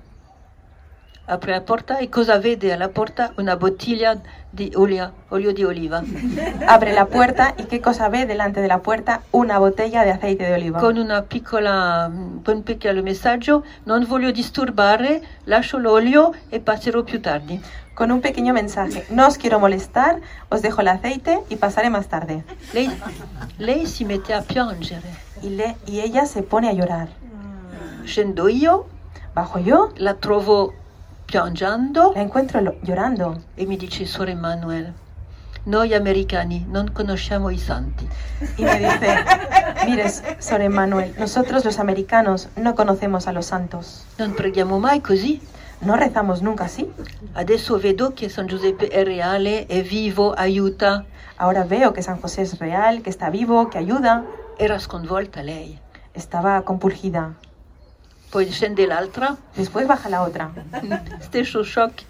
Apre 1.28 1.50
la 1.50 1.60
porta 1.60 1.98
e 1.98 2.08
cosa 2.08 2.38
vede 2.38 2.72
alla 2.72 2.88
porta? 2.88 3.32
Una 3.36 3.56
bottiglia 3.56 4.16
di 4.48 4.70
olio, 4.76 5.12
olio 5.30 5.52
di 5.52 5.64
oliva 5.64 6.00
Abre 6.66 6.92
la 6.92 7.06
puerta 7.06 7.54
y 7.58 7.64
¿qué 7.64 7.80
cosa 7.80 8.08
ve 8.08 8.26
delante 8.26 8.60
de 8.60 8.68
la 8.68 8.78
puerta? 8.78 9.22
Una 9.32 9.58
botella 9.58 10.04
de 10.04 10.12
aceite 10.12 10.44
de 10.44 10.54
oliva. 10.54 10.78
con 10.78 10.98
una 10.98 11.22
piccola, 11.22 12.08
con 12.44 12.56
un 12.56 12.62
piccolo 12.62 13.02
messaggio, 13.02 13.64
non 13.86 14.04
voglio 14.06 14.30
disturbare, 14.30 15.20
lascio 15.46 15.78
l'olio 15.78 16.32
e 16.48 16.60
passerò 16.60 17.02
più 17.02 17.20
tardi. 17.20 17.60
Con 17.94 18.10
un 18.10 18.20
pequeño 18.20 18.52
mensaje. 18.52 19.04
No 19.10 19.26
os 19.26 19.36
quiero 19.36 19.58
molestar, 19.58 20.20
os 20.48 20.62
dejo 20.62 20.80
el 20.80 20.88
aceite 20.88 21.42
y 21.48 21.56
pasaré 21.56 21.90
más 21.90 22.06
tarde. 22.06 22.44
Lei, 22.72 22.88
lei 23.58 23.86
si 23.86 24.04
mette 24.04 24.32
a 24.32 24.42
piangere. 24.42 25.08
Y, 25.42 25.50
le, 25.50 25.76
y 25.86 26.00
ella 26.00 26.24
se 26.26 26.42
pone 26.42 26.68
a 26.68 26.72
llorar. 26.72 27.08
Scendo 28.04 28.48
io, 28.48 28.86
Bajo 29.36 29.58
yo, 29.58 29.92
la 29.98 30.14
trovo 30.14 30.72
piangendo 31.26 32.12
la 32.14 32.20
encuentro 32.22 32.60
lo- 32.60 32.76
llorando. 32.82 33.42
e 33.56 33.66
mi 33.66 33.76
dice, 33.76 34.06
Sor 34.06 34.28
Emanuele, 34.28 34.92
noi 35.64 35.92
americani 35.94 36.64
non 36.68 36.92
conosciamo 36.92 37.50
i 37.50 37.58
santi. 37.58 38.08
Y 38.56 38.62
me 38.62 38.78
dice, 38.78 39.24
mires, 39.86 40.22
Sor 40.38 40.60
Emanuel, 40.60 41.12
nosotros 41.18 41.64
los 41.64 41.78
americanos 41.78 42.48
no 42.56 42.74
conocemos 42.74 43.26
a 43.26 43.32
los 43.32 43.46
santos. 43.46 44.04
Non 44.18 44.34
preghiamo 44.34 44.78
mai 44.78 45.00
così. 45.00 45.40
No 45.80 45.94
rezamos 45.96 46.40
nunca 46.40 46.64
así. 46.64 46.90
Adesso 47.34 47.78
vedo 47.78 48.14
che 48.14 48.30
San 48.30 48.46
Giuseppe 48.46 48.88
è 48.88 49.04
reale, 49.04 49.66
è 49.66 49.82
vivo, 49.82 50.32
aiuta. 50.32 51.04
Ahora 51.36 51.64
veo 51.64 51.92
que 51.92 52.00
San 52.02 52.18
José 52.22 52.42
es 52.42 52.58
real, 52.58 53.02
que 53.02 53.10
está 53.10 53.28
vivo, 53.28 53.68
que 53.68 53.76
ayuda. 53.78 54.24
Era 54.58 54.78
sconvolta 54.78 55.42
lei. 55.42 55.78
Estaba 56.14 56.62
compurgida. 56.62 57.34
Poi 58.30 58.50
scende 58.50 58.86
l'altra, 58.86 59.36
Después 59.54 59.86
baja 59.86 60.08
la 60.08 60.22
otra. 60.22 60.50
stesso 61.20 61.62
shock. 61.62 62.02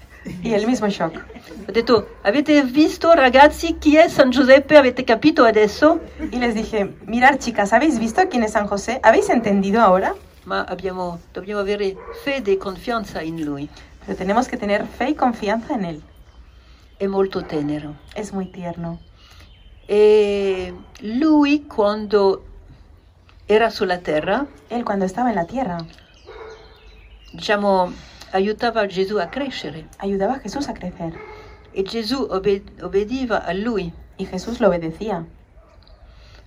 Y 0.42 0.54
el 0.54 0.66
mismo 0.66 0.88
shock. 0.88 1.24
Ho 1.68 1.72
detto, 1.72 2.08
avete 2.22 2.62
visto 2.64 3.12
ragazzi 3.12 3.76
chi 3.78 3.96
è 3.96 4.08
San 4.08 4.30
Giuseppe? 4.30 4.76
Avete 4.76 5.04
capito 5.04 5.44
adesso? 5.44 6.00
Y 6.32 6.38
les 6.38 6.54
dije, 6.54 6.96
mirar 7.06 7.38
chicas, 7.38 7.72
¿habéis 7.72 7.98
visto 8.00 8.20
quién 8.28 8.42
es 8.42 8.52
San 8.52 8.66
José? 8.66 8.98
¿Habéis 9.04 9.28
entendido 9.28 9.80
ahora? 9.80 10.14
Ma 10.44 10.62
abbiamo, 10.62 11.20
dobbiamo 11.32 11.60
avere 11.60 11.96
fede 12.24 12.52
e 12.52 12.58
confianza 12.58 13.22
in 13.22 13.44
lui. 13.44 13.68
Pero 14.04 14.16
tenemos 14.18 14.48
que 14.48 14.56
tener 14.56 14.84
fe 14.86 15.10
y 15.10 15.14
confianza 15.14 15.74
en 15.74 15.84
él. 15.84 16.02
È 16.98 17.06
molto 17.06 17.44
tenero. 17.44 17.94
Es 18.16 18.32
muy 18.32 18.46
tierno. 18.46 18.98
E 19.86 20.72
lui 21.02 21.66
quando 21.68 22.42
era 23.46 23.70
sulla 23.70 23.98
terra, 23.98 24.46
Él 24.70 24.84
cuando 24.84 25.04
estaba 25.04 25.28
en 25.28 25.36
la 25.36 25.44
tierra 25.46 25.78
diciamo, 27.36 27.92
aiutava 28.32 28.86
Gesù 28.86 29.16
a 29.18 29.26
crescere 29.26 29.86
ayudaba 29.98 30.34
a 30.34 30.40
Jesús 30.40 30.68
a 30.68 30.72
crecer. 30.72 31.12
e 31.72 31.82
Gesù 31.82 32.26
obe- 32.30 32.62
obbediva 32.82 33.44
a 33.44 33.52
lui. 33.52 33.92
Y 34.18 34.24
Jesús 34.24 34.60
lo 34.60 34.68
obedecía. 34.68 35.24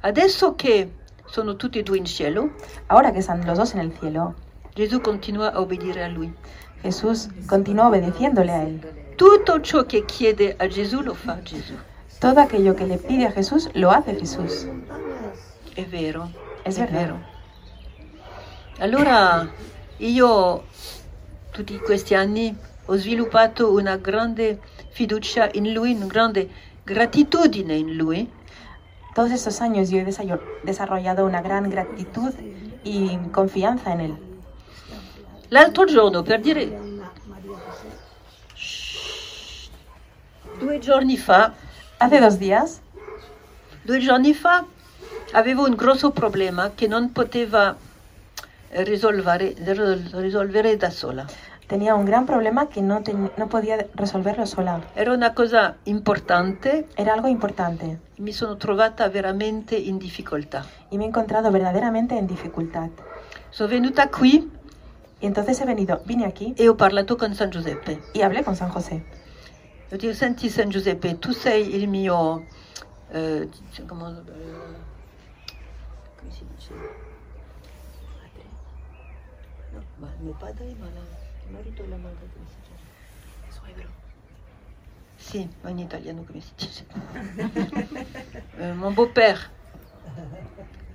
Adesso 0.01 0.55
che 0.55 0.89
sono 1.27 1.55
tutti 1.55 1.77
e 1.77 1.83
due 1.83 1.97
in 1.97 2.05
cielo, 2.05 2.49
Ahora 2.87 3.11
que 3.11 3.19
están 3.19 3.45
los 3.45 3.57
dos 3.59 3.73
en 3.75 3.79
el 3.81 3.91
cielo, 3.99 4.33
Gesù 4.75 5.01
continua 5.01 5.49
a 5.49 5.59
obbedire 5.59 6.03
a 6.03 6.09
lui. 6.09 6.33
Jesús 6.81 7.29
continúa 7.47 7.89
obedeciéndole 7.89 8.51
a 8.51 8.63
él. 8.63 8.79
Tutto 9.17 9.61
ciò 9.61 9.85
che 9.85 10.03
chiede 10.05 10.55
a 10.57 10.67
Gesù 10.67 11.01
lo 11.01 11.13
fa 11.13 11.43
Gesù. 11.43 11.75
Todo 12.19 12.39
aquello 12.41 12.73
que 12.75 12.87
le 12.87 12.97
pide 12.97 13.27
a 13.27 13.31
Jesús, 13.31 13.69
lo 13.75 13.91
hace 13.91 14.15
Jesús. 14.15 14.65
È 15.75 15.85
vero. 15.85 16.31
Es 16.65 16.77
è 16.77 16.79
verdad. 16.79 17.01
vero. 17.01 17.19
Allora 18.79 19.47
io 19.99 20.63
tutti 21.51 21.77
questi 21.79 22.15
anni 22.15 22.55
ho 22.85 22.95
sviluppato 22.95 23.71
una 23.71 23.97
grande 23.97 24.59
fiducia 24.89 25.49
in 25.53 25.71
lui, 25.73 25.93
una 25.93 26.07
grande 26.07 26.49
gratitudine 26.83 27.75
in 27.75 27.95
lui 27.95 28.29
Todos 29.13 29.31
estos 29.31 29.59
años 29.61 29.89
yo 29.89 29.99
he 29.99 30.05
desarrollado 30.63 31.25
una 31.25 31.41
gran 31.41 31.69
gratitud 31.69 32.31
y 32.83 33.17
confianza 33.31 33.91
en 33.91 33.99
él. 33.99 34.17
L'altro 35.49 35.85
giorno, 35.87 36.23
per 36.23 36.39
dire... 36.41 36.79
Due 40.59 40.79
giorni 40.79 41.17
fa, 41.17 41.53
Hace 42.01 42.21
dos 42.21 42.39
días 42.39 42.79
due 43.83 43.99
giorni 43.99 44.33
fa 44.33 44.65
avevo 45.33 45.65
un 45.65 45.75
grosso 45.75 46.11
problema 46.11 46.71
che 46.73 46.87
non 46.87 47.11
poteva 47.11 47.75
risolvere, 48.71 49.55
risolvere 50.13 50.77
da 50.77 50.89
sola. 50.91 51.25
tenía 51.67 51.93
un 51.93 52.03
gran 52.05 52.25
problema 52.25 52.67
que 52.67 52.81
no, 52.81 53.01
ten- 53.03 53.31
no 53.37 53.47
podía 53.47 53.77
resolverlo 53.93 54.45
sola. 54.47 54.81
Era 54.95 55.13
una 55.13 55.33
cosa 55.35 55.75
importante, 55.85 56.87
Era 56.95 57.13
algo 57.13 57.27
importante 57.27 57.99
mi 58.17 58.33
sono 58.33 58.57
trovata 58.57 59.07
veramente 59.07 59.75
in 59.77 59.97
difficoltà. 59.99 60.65
y 60.89 60.97
me 60.97 61.03
he 61.05 61.07
encontrado 61.07 61.51
verdaderamente 61.51 62.17
en 62.17 62.25
dificultad. 62.27 62.89
Sono 63.51 63.69
venuta 63.69 64.07
qui 64.09 64.49
Y 65.21 65.25
entonces 65.27 65.59
he 65.61 65.65
venido, 65.65 66.01
vine 66.05 66.25
aquí 66.25 66.53
e 66.57 66.69
ho 66.69 66.75
parlato 66.75 67.17
con 67.17 67.35
San 67.35 67.49
Giuseppe. 67.51 67.99
y 68.13 68.21
hablé 68.21 68.43
con 68.43 68.55
San 68.55 68.69
José. 68.69 69.03
Ho 69.91 69.97
detto, 69.97 70.13
senti 70.13 70.49
San 70.49 70.69
Giuseppe, 70.69 71.19
tu 71.19 71.33
sei 71.33 71.75
il 71.75 71.87
mio... 71.87 72.45
eh, 73.11 73.47
come, 73.87 74.09
eh, 74.09 74.77
come 76.17 76.31
si 76.31 76.45
dice? 76.55 76.73
No, 79.99 80.05
ma 80.05 80.11
mio 80.19 80.33
padre, 80.33 80.73
ma 80.79 80.85
la, 80.93 80.99
il 81.45 81.51
marito 81.51 81.83
e 81.83 81.87
la 81.87 81.95
madre, 81.97 82.27
come 82.33 82.45
si 82.47 82.55
dice? 82.61 82.73
Suegro. 83.59 83.89
Sì, 85.15 85.49
ma 85.61 85.69
in 85.69 85.79
italiano 85.79 86.23
come 86.23 86.39
si 86.41 86.51
dice? 86.55 86.85
Eh, 88.57 88.71
mon 88.73 88.93
beau-père. 88.93 89.57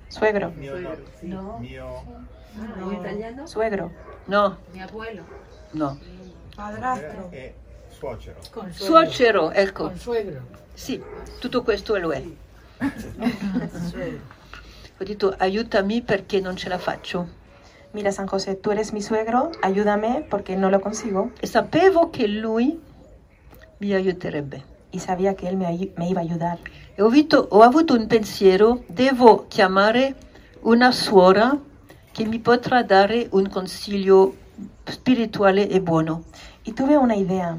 Suegro, 0.07 0.51
Mio, 0.55 0.75
No. 1.21 1.57
mio 1.59 2.05
¿En 2.57 2.91
italiano? 2.91 3.45
suegro, 3.47 3.91
No, 4.27 4.57
Mi 4.71 4.81
abuelo. 4.81 5.25
no. 5.71 5.99
Padrastro. 6.55 7.29
e 7.31 7.53
suocero. 7.89 8.39
Con 8.51 8.71
Suocero, 8.71 9.51
ecco. 9.51 9.87
Consuegro. 9.87 10.41
Sì, 10.73 11.01
tutto 11.39 11.63
questo 11.63 11.97
lo 11.97 12.11
è. 12.13 12.23
Ho 14.97 15.03
detto 15.03 15.35
aiutami 15.37 16.01
perché 16.01 16.39
non 16.39 16.55
ce 16.55 16.69
la 16.69 16.77
faccio. 16.77 17.43
Mira 17.95 18.11
San 18.11 18.27
José, 18.27 18.55
tú 18.55 18.71
eres 18.71 18.91
mi 18.91 19.01
suegro, 19.01 19.51
ayúdame 19.63 20.27
porque 20.29 20.57
no 20.57 20.69
lo 20.69 20.81
consigo. 20.81 21.31
E 21.41 21.47
sapevo 21.47 22.11
che 22.11 22.27
lui 22.27 22.79
mi 23.79 23.93
aiuterebbe. 23.93 24.63
Y 24.91 24.99
sabía 24.99 25.35
que 25.35 25.47
él 25.47 25.57
me, 25.57 25.73
iba 25.73 26.21
a 26.21 26.23
ayudar. 26.23 26.59
E 26.97 27.01
ho, 27.01 27.07
avuto- 27.07 27.47
ho 27.49 27.63
avuto 27.63 27.93
un 27.93 28.07
pensiero, 28.07 28.83
devo 28.89 29.47
chiamare 29.47 30.15
una 30.61 30.91
suora 30.91 31.57
che 32.13 32.25
mi 32.25 32.39
potrà 32.39 32.83
dare 32.83 33.27
un 33.31 33.49
consiglio 33.49 34.35
spirituale 34.85 35.69
e 35.69 35.79
buono. 35.79 36.23
Y 36.63 36.73
tuve 36.73 36.97
una 36.97 37.15
idea. 37.15 37.57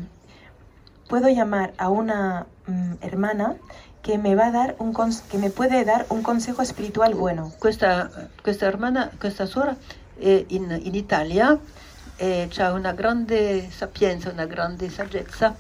Puedo 1.09 1.29
llamar 1.29 1.73
a 1.79 1.89
una 1.89 2.47
mm, 2.67 2.95
hermana 3.01 3.57
que 4.03 4.19
me 4.19 4.35
va 4.35 4.47
a 4.47 4.53
dar 4.53 4.77
un 4.79 4.93
que 5.31 5.39
me 5.39 5.51
puede 5.51 5.85
dar 5.85 6.07
un 6.11 6.23
consejo 6.23 6.63
espiritual 6.63 7.15
bueno. 7.15 7.53
Questa, 7.59 8.11
questa 8.43 8.67
hermana, 8.67 9.11
questa 9.21 9.47
suora 9.47 9.77
in, 10.19 10.79
in 10.83 10.95
Italia 10.95 11.59
e 12.17 12.49
ha 12.59 12.73
una 12.73 12.93
grande 12.93 13.69
sapienza, 13.71 14.31
una 14.31 14.47
grande 14.47 14.89
saggezza 14.91 15.55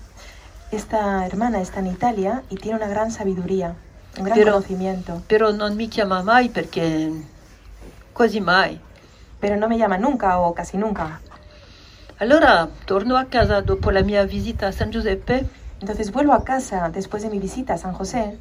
Esta 0.70 1.24
hermana 1.26 1.60
está 1.60 1.78
en 1.80 1.86
Italia 1.88 2.42
y 2.48 2.56
tiene 2.56 2.76
una 2.78 2.88
gran 2.88 3.10
sabiduría. 3.10 3.74
un 4.18 4.24
gran 4.24 4.36
Pero- 4.38 4.52
conocimiento. 4.52 5.22
però 5.26 5.52
non 5.52 5.74
mi 5.76 5.88
chiama 5.88 6.22
mai 6.22 6.48
perché 6.48 7.10
quasi 8.12 8.40
mai. 8.40 8.80
Pero 9.38 9.56
no 9.56 9.68
me 9.68 9.76
llama 9.76 9.96
nunca 9.98 10.40
o 10.40 10.52
casi 10.54 10.76
nunca. 10.78 11.20
Allora 12.18 12.66
torno 12.86 13.16
a 13.16 13.26
casa 13.26 13.60
dopo 13.60 13.90
la 13.90 14.00
mia 14.02 14.24
visita 14.24 14.68
a 14.68 14.72
San 14.72 14.90
Giuseppe, 14.90 15.46
Entonces 15.78 16.10
vuelvo 16.10 16.32
a 16.32 16.42
casa 16.42 16.88
después 16.88 17.22
de 17.22 17.28
mi 17.28 17.38
visita 17.38 17.74
a 17.74 17.76
San 17.76 17.92
José, 17.92 18.38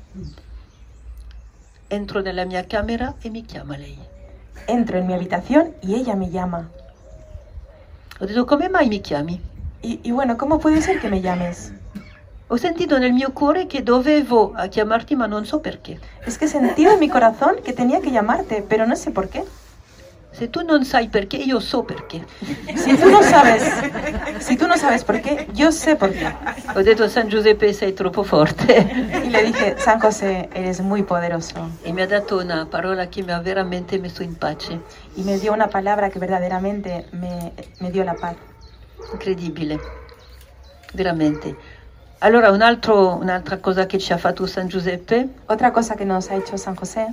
entro 1.90 2.22
nella 2.22 2.46
mia 2.46 2.64
camera 2.66 3.14
e 3.22 3.30
mi 3.30 3.44
chiama 3.46 3.76
lei. 3.76 4.00
Entro 4.68 4.98
en 4.98 5.08
mi 5.08 5.14
habitación 5.14 5.74
y 5.82 5.96
ella 5.96 6.16
me 6.16 6.30
llama. 6.30 6.70
Ho 8.20 8.46
come 8.46 8.70
mai 8.70 8.88
mi 8.90 9.02
chiami? 9.02 9.42
Y, 9.82 10.00
y 10.04 10.12
bueno, 10.12 10.38
¿cómo 10.38 10.60
puede 10.60 10.82
ser 10.82 11.00
que 11.00 11.10
me 11.10 11.22
llames? 11.22 11.74
Ho 12.48 12.58
sentito 12.58 13.00
nel 13.00 13.12
mio 13.14 13.34
cuore 13.34 13.68
che 13.68 13.82
dovevo 13.82 14.54
a 14.56 14.68
chiamarti 14.68 15.16
ma 15.16 15.28
non 15.28 15.46
so 15.46 15.62
perché. 15.62 16.00
Es 16.28 16.38
que 16.38 16.46
he 16.46 16.48
sentido 16.48 16.94
en 16.94 17.00
mi 17.00 17.10
corazón 17.10 17.56
que 17.64 17.74
tenía 17.74 18.02
que 18.02 18.12
llamarte, 18.12 18.64
pero 18.68 18.86
no 18.86 18.96
sé 18.96 19.12
por 19.12 19.30
qué. 19.30 19.44
Se 20.38 20.50
tu 20.50 20.64
non 20.64 20.84
sai 20.84 21.08
perché, 21.08 21.38
io 21.38 21.62
so 21.62 21.84
perché. 21.84 22.26
Si 22.76 22.98
tú 22.98 23.10
no 23.10 23.22
sabes, 23.24 23.64
si 24.40 24.58
tú 24.58 24.68
no 24.68 24.76
sabes 24.76 25.06
por 25.06 25.22
qué, 25.22 25.48
yo 25.54 25.72
sé 25.72 25.96
por 25.96 26.12
qué. 26.12 26.28
Ho 26.76 26.84
detto 26.84 27.08
San 27.08 27.30
Giuseppe 27.30 27.72
sei 27.72 27.94
troppo 27.94 28.24
forte 28.24 28.86
Y 29.24 29.30
le 29.30 29.44
dije, 29.44 29.76
San 29.78 30.00
José, 30.00 30.50
eres 30.54 30.82
muy 30.82 31.04
poderoso. 31.04 31.70
e 31.84 31.94
mi 31.94 32.02
ha 32.02 32.08
dato 32.08 32.40
una 32.40 32.66
parola 32.66 33.08
che 33.08 33.24
mi 33.24 33.32
ha 33.32 33.40
veramente 33.40 33.98
messo 33.98 34.24
in 34.24 34.36
pace. 34.36 34.82
Y 35.16 35.24
me 35.24 35.40
dio 35.40 35.54
una 35.54 35.68
palabra 35.68 36.10
que 36.10 36.20
verdaderamente 36.20 37.06
me, 37.14 37.54
me 37.80 37.90
dio 37.92 38.04
la 38.04 38.16
paz. 38.16 38.36
Incredibile, 39.14 39.80
veramente. 40.94 41.56
Allora 42.20 42.52
un 42.52 42.62
un'altra 42.62 43.58
cosa 43.60 43.86
che 43.86 44.00
ci 44.00 44.12
ha 44.12 44.18
fatto 44.18 44.46
San 44.48 44.68
Giuseppe, 44.68 45.30
Otra 45.48 45.72
cosa 45.72 45.96
que 45.96 46.06
nos 46.06 46.30
ha 46.30 46.36
hecho 46.36 46.58
San 46.58 46.76
José, 46.76 47.08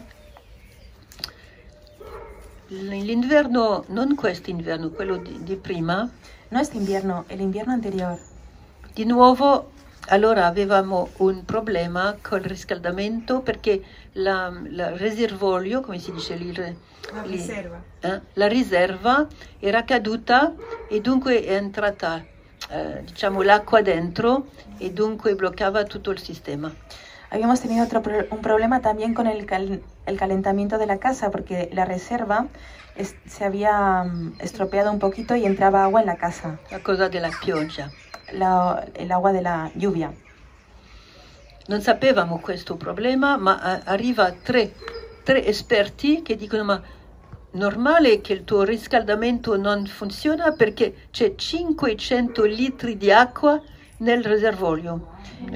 l'inverno, 2.72 3.84
non 3.88 4.14
quest'inverno, 4.14 4.88
quello 4.90 5.16
di, 5.16 5.42
di 5.42 5.56
prima, 5.56 6.08
no 6.48 6.58
este 6.60 6.76
invierno, 6.76 7.24
el 7.28 7.40
invierno 7.40 7.72
anterior, 7.72 8.18
di 8.92 9.04
nuovo 9.04 9.70
allora 10.08 10.46
avevamo 10.46 11.10
un 11.18 11.44
problema 11.44 12.16
col 12.20 12.40
riscaldamento 12.40 13.40
perché 13.40 13.82
la, 14.14 14.52
la 14.70 14.96
reservorio, 14.96 15.80
come 15.80 15.98
si 15.98 16.10
dice 16.12 16.34
lì, 16.34 16.52
La 16.54 17.22
lì- 17.22 17.30
riserva. 17.36 17.80
eh, 18.00 18.20
la 18.34 18.48
riserva 18.48 19.26
era 19.60 19.84
caduta 19.84 20.52
e 20.88 21.00
dunque 21.00 21.44
è 21.44 21.54
entrata 21.54 22.24
eh, 22.68 23.02
diciamo 23.04 23.42
l'acqua 23.42 23.80
dentro 23.80 24.46
e 24.78 24.90
dunque 24.90 25.34
bloccava 25.34 25.84
tutto 25.84 26.10
il 26.10 26.18
sistema. 26.18 26.72
Habíamos 27.32 27.60
tenido 27.60 27.84
otro 27.84 28.02
pro- 28.02 28.26
un 28.30 28.40
problema 28.42 28.80
también 28.80 29.14
con 29.14 29.26
el, 29.26 29.46
cal- 29.46 29.80
el 30.06 30.16
calentamiento 30.18 30.76
de 30.78 30.86
la 30.86 30.98
casa, 30.98 31.30
porque 31.30 31.68
la 31.72 31.84
reserva 31.84 32.46
es- 32.94 33.16
se 33.26 33.44
había 33.44 34.04
mm, 34.04 34.34
estropeado 34.38 34.92
un 34.92 34.98
poquito 34.98 35.34
y 35.34 35.44
entraba 35.46 35.84
agua 35.84 36.00
en 36.00 36.06
la 36.06 36.16
casa, 36.16 36.58
La 36.70 36.80
cosa 36.82 37.08
della 37.08 37.30
pioggia. 37.42 37.90
la- 38.32 38.84
el 38.94 39.10
agua 39.12 39.32
de 39.32 39.42
la 39.42 39.70
lluvia. 39.74 40.12
Non 41.68 41.80
sapevamo 41.80 42.38
questo 42.40 42.76
problema, 42.76 43.36
ma 43.36 43.80
arriva 43.84 44.32
tre, 44.32 44.72
tre 45.24 45.46
esperti 45.46 46.22
che 46.22 46.36
dicono 46.36 46.64
ma 46.64 46.82
normale 47.52 48.20
che 48.20 48.32
il 48.32 48.44
tuo 48.44 48.62
riscaldamento 48.64 49.56
non 49.56 49.86
funziona 49.86 50.52
perché 50.52 50.94
c'è 51.10 51.34
500 51.36 52.44
litri 52.44 52.96
di 52.96 53.12
acqua 53.12 53.60
nel 54.02 54.24
reservorio. 54.24 55.00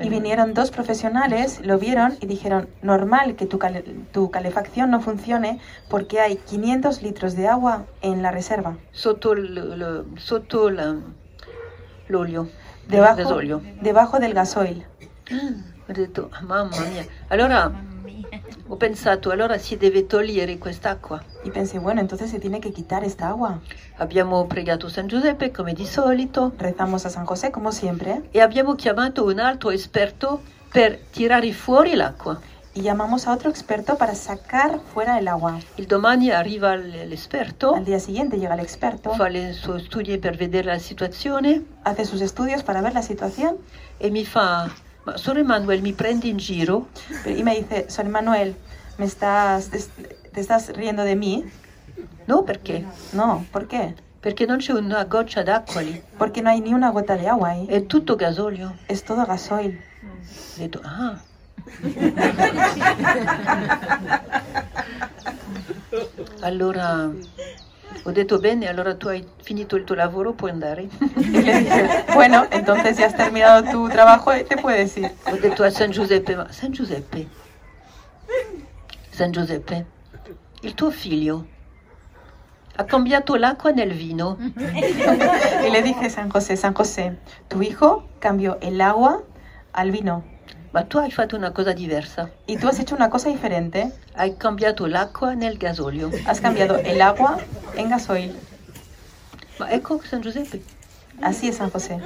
Y 0.02 0.08
vinieron 0.08 0.54
dos 0.54 0.70
profesionales, 0.70 1.60
lo 1.64 1.78
vieron 1.78 2.16
y 2.20 2.26
dijeron, 2.26 2.68
normal 2.82 3.34
que 3.36 3.46
tu, 3.46 3.58
cale- 3.58 3.82
tu 4.12 4.30
calefacción 4.30 4.90
no 4.90 5.00
funcione 5.00 5.58
porque 5.88 6.20
hay 6.20 6.36
500 6.36 7.02
litros 7.02 7.34
de 7.36 7.48
agua 7.48 7.84
en 8.02 8.22
la 8.22 8.30
reserva, 8.30 8.76
sotto 10.16 10.70
la- 10.70 10.94
l'olio, 12.08 12.48
debajo, 12.88 13.16
debajo 13.82 14.18
del 14.20 14.34
gasoil. 14.34 14.86
Ho 15.88 15.92
detto, 15.92 16.30
"Ah, 16.32 16.40
mamma 16.42 16.76
mia. 16.92 17.04
Allora 17.28 17.70
ho 18.68 18.76
pensato, 18.76 19.30
allora 19.30 19.58
si 19.58 19.76
deve 19.76 20.02
togliere 20.02 20.58
quest'acqua. 20.58 21.22
Y 21.44 21.50
pensé, 21.50 21.78
bueno, 21.78 22.00
entonces 22.00 22.30
se 22.30 22.38
tiene 22.40 22.60
que 22.60 22.72
quitar 22.72 23.04
esta 23.04 23.28
agua. 23.28 23.60
Abbiamo 23.98 24.46
pregato 24.46 24.88
San 24.88 25.08
Giuseppe 25.08 25.52
come 25.52 25.72
di 25.74 25.86
solito 25.86 26.52
Rezamos 26.58 27.06
a 27.06 27.10
San 27.10 27.24
José, 27.26 27.50
como 27.50 27.70
siempre, 27.72 28.22
e 28.32 28.40
abbiamo 28.40 28.74
chiamato 28.74 29.24
un 29.24 29.38
altro 29.40 29.70
esperto 29.70 30.40
per 30.72 30.98
tirare 31.12 31.52
fuori 31.52 31.94
l'acqua. 31.94 32.40
y 32.74 32.82
llamamos 32.82 33.26
a 33.26 33.32
otro 33.32 33.48
experto 33.48 33.96
para 33.96 34.14
sacar 34.14 34.80
fuera 34.92 35.18
el 35.18 35.28
agua. 35.28 35.58
Il 35.76 35.86
domani 35.86 36.30
arriva 36.30 36.74
l- 36.74 37.06
l'esperto, 37.06 37.72
Al 37.74 37.86
día 37.86 37.98
siguiente 37.98 38.36
llega 38.36 38.52
el 38.52 38.60
experto, 38.60 39.12
fa 39.14 39.28
i 39.30 39.54
suoi 39.54 39.80
studi 39.80 40.18
per 40.18 40.36
vedere 40.36 40.66
la 40.72 40.78
situazione 40.78 41.62
hace 41.84 42.04
sus 42.04 42.20
estudios 42.20 42.62
para 42.62 42.82
ver 42.82 42.92
la 42.92 43.00
situación 43.00 43.56
e 43.98 44.10
mi 44.10 44.26
fa, 44.26 44.68
Sor 45.14 45.38
Emanuel 45.38 45.82
mi 45.82 45.92
prendi 45.92 46.28
in 46.28 46.38
giro? 46.38 46.88
y 47.24 47.42
me 47.42 47.54
dice, 47.56 47.86
Sor 47.88 48.06
Manuel, 48.08 48.56
¿me 48.98 49.04
estás, 49.04 49.70
te, 49.70 49.78
estás 50.40 50.68
riendo 50.74 51.04
de 51.04 51.14
mí? 51.16 51.44
No, 52.26 52.44
perché? 52.44 52.84
No, 53.12 53.46
¿por 53.52 53.68
qué? 53.68 53.94
Perché 54.20 54.46
non 54.46 54.58
c'è 54.58 54.72
una 54.72 55.04
goccia 55.04 55.44
d'acqua 55.44 55.82
lì, 55.82 56.02
Porque 56.18 56.42
no 56.42 56.50
hay 56.50 56.60
ni 56.60 56.74
una 56.74 56.90
gota 56.90 57.16
de 57.16 57.28
agua 57.28 57.50
ahí. 57.50 57.66
è 57.68 57.86
tutto 57.86 58.16
gasolio. 58.16 58.74
Es 58.88 59.04
todo 59.04 59.24
gasoil. 59.24 59.78
Ho 60.02 60.58
detto, 60.58 60.80
ah. 60.82 61.16
allora 66.42 67.10
ho 68.04 68.12
detto 68.12 68.38
bene, 68.38 68.68
allora 68.68 68.94
tu 68.94 69.08
hai 69.08 69.24
finito 69.42 69.76
il 69.76 69.84
tuo 69.84 69.94
lavoro, 69.94 70.32
puoi 70.32 70.50
andare. 70.50 70.88
Y 71.16 71.42
le 71.42 71.58
dije, 71.60 72.04
bueno, 72.14 72.46
entonces 72.50 72.96
ya 72.96 73.06
has 73.06 73.16
terminado 73.16 73.70
tu 73.70 73.88
trabajo, 73.88 74.32
te 74.46 74.56
puedes 74.56 74.96
ir. 74.96 75.10
ho 75.30 75.36
detto 75.36 75.64
a 75.64 75.70
San 75.70 75.90
Giuseppe, 75.90 76.36
ma 76.36 76.52
San 76.52 76.72
Giuseppe, 76.72 77.28
San 79.10 79.32
Giuseppe, 79.32 79.86
il 80.62 80.74
tuo 80.74 80.90
figlio 80.90 81.46
ha 82.76 82.84
cambiato 82.84 83.36
l'acqua 83.36 83.72
nel 83.72 83.92
vino. 83.92 84.36
Y 84.38 85.70
le 85.70 85.82
dije, 85.82 86.10
San 86.10 86.28
José, 86.28 86.56
San 86.56 86.74
José, 86.74 87.16
tu 87.48 87.62
hijo 87.62 88.06
cambió 88.18 88.58
el 88.60 88.80
agua 88.80 89.22
al 89.72 89.90
vino. 89.90 90.24
Ma 90.76 90.84
tu 90.84 90.98
hai 90.98 91.10
fatto 91.10 91.36
una 91.36 91.52
cosa 91.52 91.72
diversa. 91.72 92.28
Y 92.46 92.58
tú 92.58 92.68
has 92.68 92.78
hecho 92.78 92.94
una 92.94 93.08
cosa 93.08 93.30
diferente. 93.30 93.92
Hai 94.14 94.36
cambiato 94.36 94.86
l'acqua 94.86 95.34
nel 95.34 95.56
gasolio. 95.56 96.10
Has 96.26 96.38
cambiado 96.42 96.76
el 96.76 97.00
agua 97.00 97.38
en 97.76 97.88
gasoil. 97.88 98.36
Ma 99.58 99.72
ecco 99.72 99.98
San 100.04 100.20
Giuseppe, 100.20 100.60
Así 101.22 101.48
es 101.48 101.56
San 101.56 101.70
José. 101.70 101.98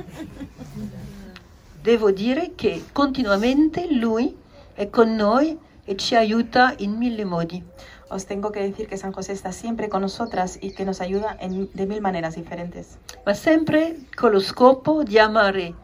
devo 1.83 2.13
dire 2.13 2.53
che 2.55 2.85
continuamente 2.93 3.89
lui 3.91 4.37
è 4.77 4.89
con 4.89 5.17
noi 5.17 5.59
e 5.85 5.97
ci 5.97 6.15
aiuta 6.15 6.75
in 6.79 6.93
mille 6.97 7.25
modi. 7.25 7.65
Os 8.11 8.27
tengo 8.27 8.53
que 8.53 8.61
decir 8.61 8.87
que 8.87 8.97
San 8.97 9.11
José 9.13 9.33
está 9.33 9.51
siempre 9.51 9.89
con 9.89 10.03
nosotras 10.03 10.59
y 10.63 10.75
que 10.75 10.85
nos 10.85 11.01
ayuda 11.01 11.37
en- 11.41 11.69
de 11.75 11.87
mil 11.87 12.01
maneras 12.01 12.37
diferentes. 12.37 12.99
ma 13.27 13.35
sempre 13.35 13.97
con 14.17 14.31
lo 14.31 14.39
scopo 14.39 15.03
di 15.03 15.19
amare 15.19 15.75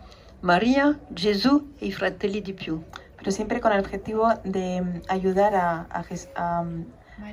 Maria, 0.40 0.98
Gesù 1.08 1.72
e 1.78 1.86
i 1.86 1.92
fratelli 1.92 2.40
di 2.40 2.52
più. 2.52 2.80
Pero 3.16 3.30
siempre 3.30 3.60
con 3.60 3.72
el 3.72 3.80
objetivo 3.80 4.32
de 4.44 4.80
mm, 4.80 4.96
ayudar 5.08 5.54
a, 5.54 5.86
a 5.88 6.04
a, 6.34 6.62
mm, 6.62 6.82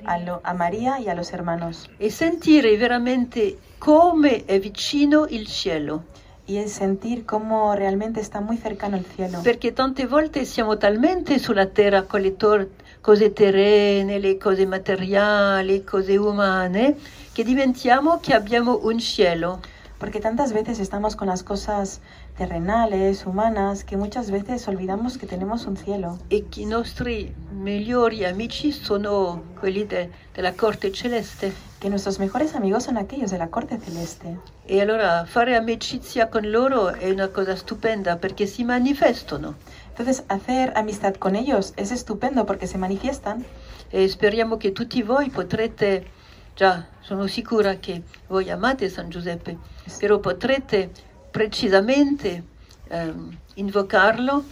a 0.06 0.18
lo- 0.20 0.40
a 0.44 0.54
María 0.54 1.00
y 1.00 1.10
a 1.10 1.14
los 1.14 1.32
hermanos. 1.34 1.90
e 2.00 2.10
sentire 2.10 2.76
veramente 2.78 3.58
come 3.78 4.46
è 4.46 4.60
vicino 4.60 5.26
il 5.30 5.46
cielo, 5.48 6.04
Y 6.46 6.58
es 6.58 6.74
sentir 6.74 7.24
cómo 7.26 7.74
realmente 7.74 8.20
está 8.20 8.42
muy 8.42 8.58
cercano 8.58 8.98
el 8.98 9.06
cielo. 9.16 9.40
perché 9.44 9.72
tante 9.74 10.06
volte 10.08 10.44
siamo 10.46 10.76
talmente 10.78 11.40
sulla 11.40 11.68
terra 11.68 12.04
con 12.04 12.22
le 12.22 12.36
tor- 12.36 12.68
cose 13.02 13.32
terrene, 13.34 14.20
le 14.20 14.38
cose 14.38 14.66
materiali, 14.66 15.68
le 15.72 15.84
cose 15.86 16.18
umane, 16.18 16.98
che 17.34 17.44
diventiamo 17.44 18.20
che 18.22 18.34
abbiamo 18.34 18.80
un 18.84 19.00
cielo. 19.00 19.60
Porque 20.04 20.20
tantas 20.20 20.52
veces 20.52 20.80
estamos 20.80 21.16
con 21.16 21.30
las 21.30 21.44
cosas 21.44 22.02
terrenales, 22.38 23.26
humanas, 23.26 23.86
que 23.86 23.96
muchas 23.96 24.32
veces 24.32 24.68
olvidamos 24.68 25.18
que 25.18 25.26
tenemos 25.28 25.66
un 25.66 25.78
cielo. 25.78 26.18
e 26.30 26.44
i 26.58 26.66
nostri 26.66 27.34
migliori 27.54 28.26
amici 28.26 28.74
sono 28.74 29.42
quelli 29.62 29.86
de- 29.86 30.10
della 30.36 30.52
corte 30.58 30.92
celeste. 30.92 31.54
Que 31.80 31.90
nuestros 31.90 32.20
mejores 32.20 32.54
amigos 32.54 32.84
son 32.84 32.98
aquellos 32.98 33.32
de 33.32 33.38
la 33.38 33.48
corte 33.48 33.80
celeste. 33.80 34.38
E 34.68 34.82
allora 34.82 35.26
fare 35.26 35.56
amicizia 35.56 36.30
con 36.30 36.52
loro 36.52 36.90
è 36.94 37.10
una 37.10 37.30
cosa 37.30 37.56
stupenda 37.56 38.18
perché 38.18 38.46
si 38.46 38.66
manifestano 38.66 39.56
Entonces, 39.88 40.24
hacer 40.28 40.74
amistad 40.76 41.14
con 41.16 41.36
ellos 41.36 41.72
es 41.78 41.92
estupendo 41.92 42.46
porque 42.46 42.68
se 42.68 42.78
manifiestan. 42.78 43.46
e 43.90 44.10
speriamo 44.10 44.58
che 44.58 44.74
tutti 44.74 45.02
voi 45.02 45.30
potrete, 45.30 46.04
già 46.54 46.86
sono 47.02 47.28
sicura 47.28 47.76
che 47.76 48.04
voi 48.28 48.50
amate 48.50 48.90
San 48.90 49.10
Giuseppe, 49.10 49.58
però 49.98 50.20
potrete 50.20 50.92
precisamente 51.32 52.44
ehm, 52.88 53.38
invocarlo 53.56 54.44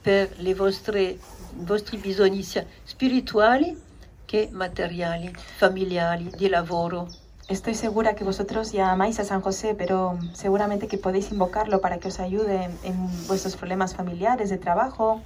per 0.00 0.34
le 0.38 0.54
vostre, 0.54 1.00
i 1.02 1.18
vostri 1.64 1.96
bisogni 1.96 2.42
sia 2.42 2.64
spirituali 2.84 3.84
che 4.24 4.48
materiali, 4.52 5.32
familiari, 5.34 6.30
di 6.36 6.48
lavoro. 6.48 7.08
Estoy 7.48 7.74
segura 7.74 8.14
que 8.14 8.24
vosotros 8.24 8.72
ya 8.72 8.90
amáis 8.90 9.20
a 9.20 9.24
San 9.24 9.40
José, 9.40 9.74
pero 9.74 10.18
seguramente 10.34 10.88
que 10.88 10.98
podéis 10.98 11.30
invocarlo 11.30 11.80
para 11.80 11.98
que 11.98 12.08
os 12.08 12.18
ayude 12.18 12.68
en 12.82 13.26
vuestros 13.28 13.56
problemas 13.56 13.94
familiares, 13.94 14.50
de 14.50 14.58
trabajo, 14.58 15.22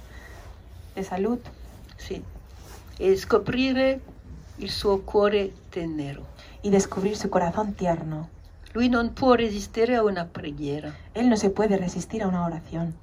de 0.95 1.03
salud. 1.03 1.39
Sì. 1.97 2.23
E 2.99 3.17
scoprire 3.17 4.01
il 4.57 4.69
suo 4.69 5.01
cuore 5.01 5.53
tenero. 5.69 6.25
y 6.63 6.69
descubrir 6.69 7.17
su 7.17 7.29
corazón 7.29 7.73
tierno. 7.73 8.29
Lui 8.73 8.87
non 8.87 9.13
può 9.13 9.33
resistere 9.33 9.95
a 9.95 10.03
una 10.03 10.25
preghiera. 10.25 10.93
Él 11.13 11.27
no 11.27 11.35
se 11.35 11.49
puede 11.49 11.77
resistir 11.77 12.23
a 12.23 12.27
una 12.27 12.45
oración. 12.45 12.93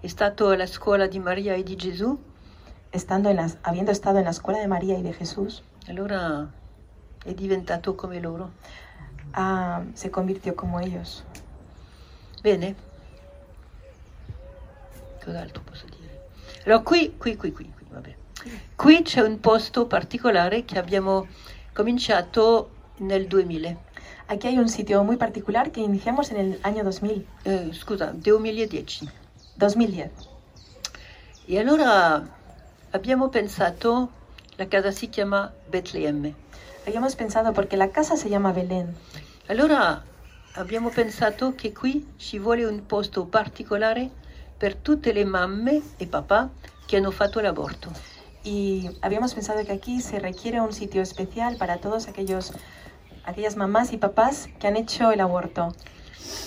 È 0.00 0.08
stato 0.08 0.50
alla 0.50 0.66
scuola 0.66 1.06
di 1.06 1.18
Maria 1.18 1.54
e 1.54 1.62
di 1.62 1.76
Gesù, 1.76 2.18
Estando 2.92 3.28
en 3.28 3.36
las, 3.36 3.58
habiendo 3.62 3.92
estado 3.92 4.18
en 4.18 4.24
la 4.24 4.30
escuela 4.30 4.58
de 4.60 4.68
María 4.68 4.96
y 4.98 5.02
de 5.02 5.12
Jesús, 5.12 5.62
allora 5.86 6.48
è 7.24 7.34
diventato 7.34 7.94
come 7.94 8.20
loro. 8.20 8.52
ah, 9.34 9.82
se 9.94 10.10
convirtió 10.10 10.54
como 10.54 10.80
ellos. 10.80 11.22
Bene. 12.42 12.74
Cos'altro 15.24 15.62
posso 15.62 15.86
dire? 15.86 16.28
Allora 16.64 16.82
qui, 16.82 17.16
qui, 17.18 17.36
qui, 17.36 17.52
qui, 17.52 17.64
qui, 17.70 17.86
vabbè. 17.90 18.16
Qui 18.76 19.02
c'è 19.02 19.20
un 19.20 19.40
posto 19.40 19.86
particolare 19.86 20.64
che 20.64 20.78
abbiamo 20.78 21.26
cominciato 21.72 22.70
nel 22.98 23.26
2000. 23.26 23.76
Aquí 24.28 24.48
hay 24.48 24.58
un 24.58 24.68
sitio 24.68 25.02
muy 25.04 25.16
particular 25.16 25.70
que 25.70 25.80
iniciamos 25.80 26.30
en 26.30 26.36
el 26.38 26.58
año 26.62 26.82
2000, 26.82 27.26
Eh, 27.44 27.70
scusa, 27.72 28.12
2010. 28.12 29.08
2010. 29.56 30.10
E 31.48 31.58
allora 31.58 32.26
abbiamo 32.92 33.28
pensato, 33.30 34.10
la 34.56 34.66
casa 34.66 34.90
si 34.90 35.08
chiama 35.08 35.52
Betlemme. 35.70 36.34
Habíamos 36.86 37.14
pensado, 37.16 37.52
porque 37.52 37.76
la 37.76 37.90
casa 37.90 38.16
se 38.16 38.28
llama 38.28 38.52
Belén, 38.52 38.94
Allora 39.48 40.02
abbiamo 40.54 40.90
pensato 40.90 41.54
che 41.54 41.72
qui 41.72 42.06
ci 42.16 42.38
vuole 42.38 42.64
un 42.64 42.86
posto 42.86 43.26
particolare 43.26 44.10
per 44.56 44.74
tutte 44.74 45.12
le 45.12 45.24
mamme 45.24 45.82
e 45.98 46.06
papà 46.06 46.48
che 46.86 46.96
hanno 46.96 47.10
fatto 47.10 47.40
l'aborto. 47.40 47.90
Y 48.46 48.88
habíamos 49.02 49.34
pensado 49.34 49.64
que 49.64 49.72
aquí 49.72 50.00
se 50.00 50.20
requiere 50.20 50.60
un 50.60 50.72
sitio 50.72 51.02
especial 51.02 51.56
para 51.56 51.78
todos 51.78 52.06
aquellos, 52.06 52.52
aquellas 53.24 53.56
mamás 53.56 53.92
y 53.92 53.96
papás 53.96 54.48
que 54.60 54.68
han 54.68 54.76
hecho 54.76 55.10
el 55.10 55.20
aborto. 55.20 55.74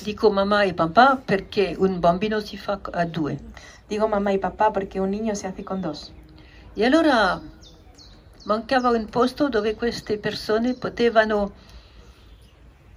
Dico 0.06 0.32
mamma 0.32 0.66
e 0.66 0.74
papà 0.74 1.22
perché 1.26 1.76
un 1.78 2.00
bambino 2.00 2.40
si 2.40 2.58
fa 2.58 2.80
a 2.94 3.06
due. 3.06 3.38
Digo 3.90 4.08
mamá 4.08 4.32
y 4.32 4.38
papá 4.38 4.72
porque 4.72 5.02
un 5.02 5.12
niño 5.12 5.36
se 5.36 5.48
hace 5.48 5.66
con 5.66 5.82
dos. 5.82 6.14
E 6.76 6.86
allora 6.86 7.42
mancava 8.46 8.92
un 8.92 9.08
posto 9.08 9.50
dove 9.50 9.76
queste 9.76 10.18
persone 10.18 10.76
potevano 10.76 11.52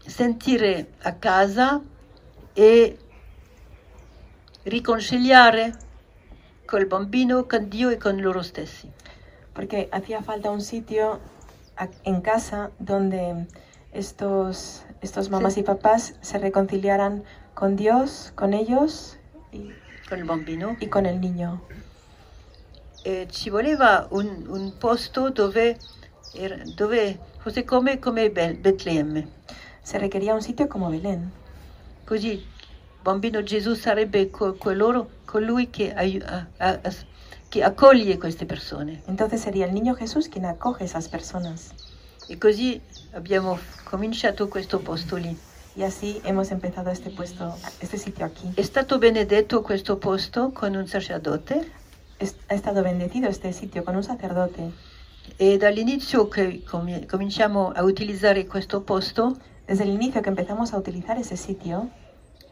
sentire 0.06 0.92
a 1.02 1.12
casa 1.14 1.80
e 2.54 2.98
riconciliare 4.64 5.74
col 6.72 6.86
bambino, 6.86 7.48
con 7.48 7.68
Dio 7.68 7.90
e 7.90 7.98
con 7.98 8.22
loro 8.22 8.42
stessi. 8.42 8.88
porque 9.52 9.90
hacía 9.92 10.22
falta 10.22 10.50
un 10.50 10.62
sitio 10.62 11.20
en 12.04 12.22
casa 12.22 12.70
donde 12.78 13.46
estos, 13.92 14.82
estos 15.02 15.28
mamás 15.28 15.52
Sí. 15.54 15.60
y 15.60 15.62
papás 15.64 16.14
se 16.22 16.38
reconciliaran 16.38 17.22
con 17.52 17.76
Dios, 17.76 18.32
con 18.34 18.54
ellos 18.54 19.18
y, 19.52 19.68
Con 20.08 20.18
il 20.20 20.24
bambino. 20.24 20.76
y 20.80 20.86
con 20.86 21.04
el 21.04 21.20
niño. 21.20 21.60
E 23.04 23.26
ci 23.28 23.50
voleva 23.50 24.06
un, 24.10 24.46
un 24.48 24.72
posto 24.78 25.28
dove, 25.30 25.76
era- 26.34 26.64
dove 26.76 27.18
fosse 27.44 27.64
come, 27.66 27.98
come 28.00 28.30
Betlemme. 28.30 29.28
Se 29.82 29.98
requería 29.98 30.32
un 30.34 30.40
sitio 30.42 30.66
como 30.68 30.88
Belén. 30.88 31.30
Così 32.06 32.42
bambino 33.02 33.42
Gesù 33.42 33.74
sarebbe 33.74 34.30
co- 34.30 34.54
coloro- 34.54 35.08
colui 35.24 35.70
che, 35.70 35.92
che 37.48 37.62
accoglie 37.62 38.18
queste 38.18 38.46
persone. 38.46 39.02
Entonces 39.06 39.40
sería 39.40 39.66
el 39.66 39.72
niño 39.74 39.94
Jesús 39.94 40.28
quien 40.28 40.44
acoge 40.46 40.84
esas 40.84 41.08
personas. 41.08 41.72
E 42.28 42.38
così 42.38 42.80
abbiamo 43.12 43.58
cominciato 43.84 44.48
questo 44.48 44.78
posto 44.80 45.16
lì. 45.16 45.36
Y 45.74 45.82
así 45.84 46.20
hemos 46.24 46.50
empezado 46.50 46.90
este 46.90 47.10
puesto, 47.10 47.54
este 47.80 47.96
sitio 47.96 48.26
aquí. 48.26 48.52
È 48.54 48.62
stato 48.62 48.98
benedetto 48.98 49.62
questo 49.62 49.96
posto 49.96 50.50
con 50.52 50.74
un 50.74 50.86
sacerdote 50.86 51.70
Es- 52.18 52.36
ha 52.48 52.54
estado 52.54 52.82
bendecido 52.82 53.28
este 53.28 53.52
sitio 53.52 53.82
con 53.82 53.96
un 53.96 54.02
sacerdote. 54.02 54.70
e 55.38 55.56
dall'inizio 55.56 56.28
che 56.28 56.62
comi- 56.62 57.06
cominciamo 57.06 57.70
a 57.74 57.82
utilizzare 57.82 58.46
questo 58.46 58.82
posto, 58.82 59.36
Desde 59.66 59.84
el 59.84 59.90
inicio 59.90 60.20
que 60.22 60.28
empezamos 60.28 60.72
a 60.72 60.76
utilizar 60.76 61.16
ese 61.18 61.36
sitio, 61.36 61.88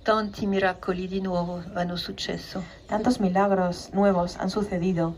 tanti 0.03 0.47
miracoli 0.47 1.07
di 1.07 1.21
nuovo 1.21 1.63
hanno 1.75 1.97
successo. 1.97 2.63
tantos 2.87 3.19
milagros 3.19 3.91
nuevos 3.93 4.37
han 4.37 4.51
sucedido. 4.51 5.17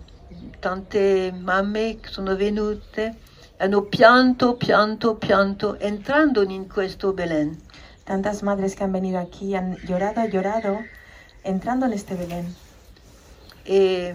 Tante 0.60 1.32
mamme 1.32 1.98
che 2.00 2.08
sono 2.08 2.36
venute, 2.36 3.16
hanno 3.58 3.82
pianto, 3.82 4.54
pianto, 4.54 5.14
pianto, 5.16 5.78
entrando 5.78 6.42
in 6.42 6.68
questo 6.68 7.12
Belén. 7.12 7.60
Tantas 8.04 8.42
madres 8.42 8.74
que 8.74 8.84
han 8.84 8.92
venido 8.92 9.18
aquí 9.18 9.54
han 9.54 9.76
llorado, 9.86 10.24
llorado, 10.26 10.78
entrando 11.42 11.86
en 11.86 11.92
este 11.92 12.14
Belén. 12.14 12.54
E 13.64 14.14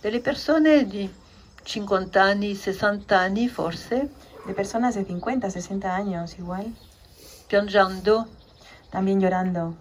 delle 0.00 0.20
persone 0.20 0.86
di 0.86 1.12
50 1.62 2.22
anni, 2.22 2.54
60 2.54 3.18
anni 3.18 3.48
forse, 3.48 4.08
De 4.46 4.54
personas 4.54 4.94
de 4.94 5.04
50, 5.04 5.50
60 5.50 5.96
años 5.96 6.38
igual, 6.38 6.72
piangendo, 7.48 8.28
también 8.96 9.20
llorando. 9.20 9.74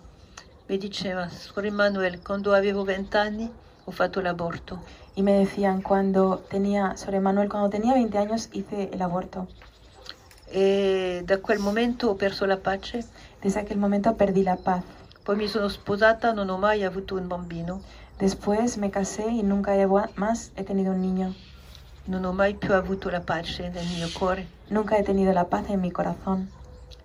mi 0.68 0.78
diceva, 0.78 1.30
Suor 1.30 1.66
Emanuele, 1.66 2.20
quando 2.20 2.54
avevo 2.54 2.84
20 2.84 3.18
anni 3.18 3.50
ho 3.86 3.92
fatto 3.94 4.22
l'aborto. 4.22 4.82
Y 5.16 5.24
me 5.24 5.40
decían, 5.40 5.82
cuando 5.82 6.44
tenía, 6.50 6.98
sobre 6.98 7.22
Manuel, 7.22 7.48
cuando 7.48 7.70
tenía 7.70 7.94
20 7.94 8.18
años 8.18 8.50
hice 8.52 8.90
el 8.92 9.02
aborto. 9.02 9.48
E 10.52 11.24
da 11.26 11.38
quel 11.38 11.60
momento 11.60 12.12
ho 12.12 12.18
perso 12.18 12.46
la 12.46 12.58
pace, 12.58 13.06
Desde 13.42 13.62
aquel 13.62 13.78
momento 13.78 14.18
perdí 14.18 14.44
la 14.44 14.58
paz. 14.58 14.84
poi 15.24 15.38
mi 15.38 15.48
sono 15.48 15.70
sposata, 15.70 16.34
non 16.34 16.50
ho 16.50 16.58
mai 16.58 16.84
avuto 16.84 17.16
un 17.16 17.30
bambino, 17.30 17.80
Después 18.20 18.78
me 18.78 18.92
casé 18.92 19.28
y 19.32 19.44
nunca 19.44 19.78
he 19.78 19.88
más 20.18 20.52
he 20.58 20.64
tenido 20.66 20.92
un 20.92 21.00
niño. 21.00 21.34
non 22.08 22.26
ho 22.26 22.34
mai 22.34 22.56
più 22.56 22.74
avuto 22.74 23.10
la 23.10 23.22
pace 23.22 23.70
nel 23.70 23.88
mio 23.96 24.10
cuore. 24.12 24.46
Nunca 24.68 24.98
he 24.98 25.04
tenido 25.04 25.32
la 25.32 25.46
paz 25.46 25.70
en 25.70 25.80
mi 25.80 25.92
corazón. 25.92 26.50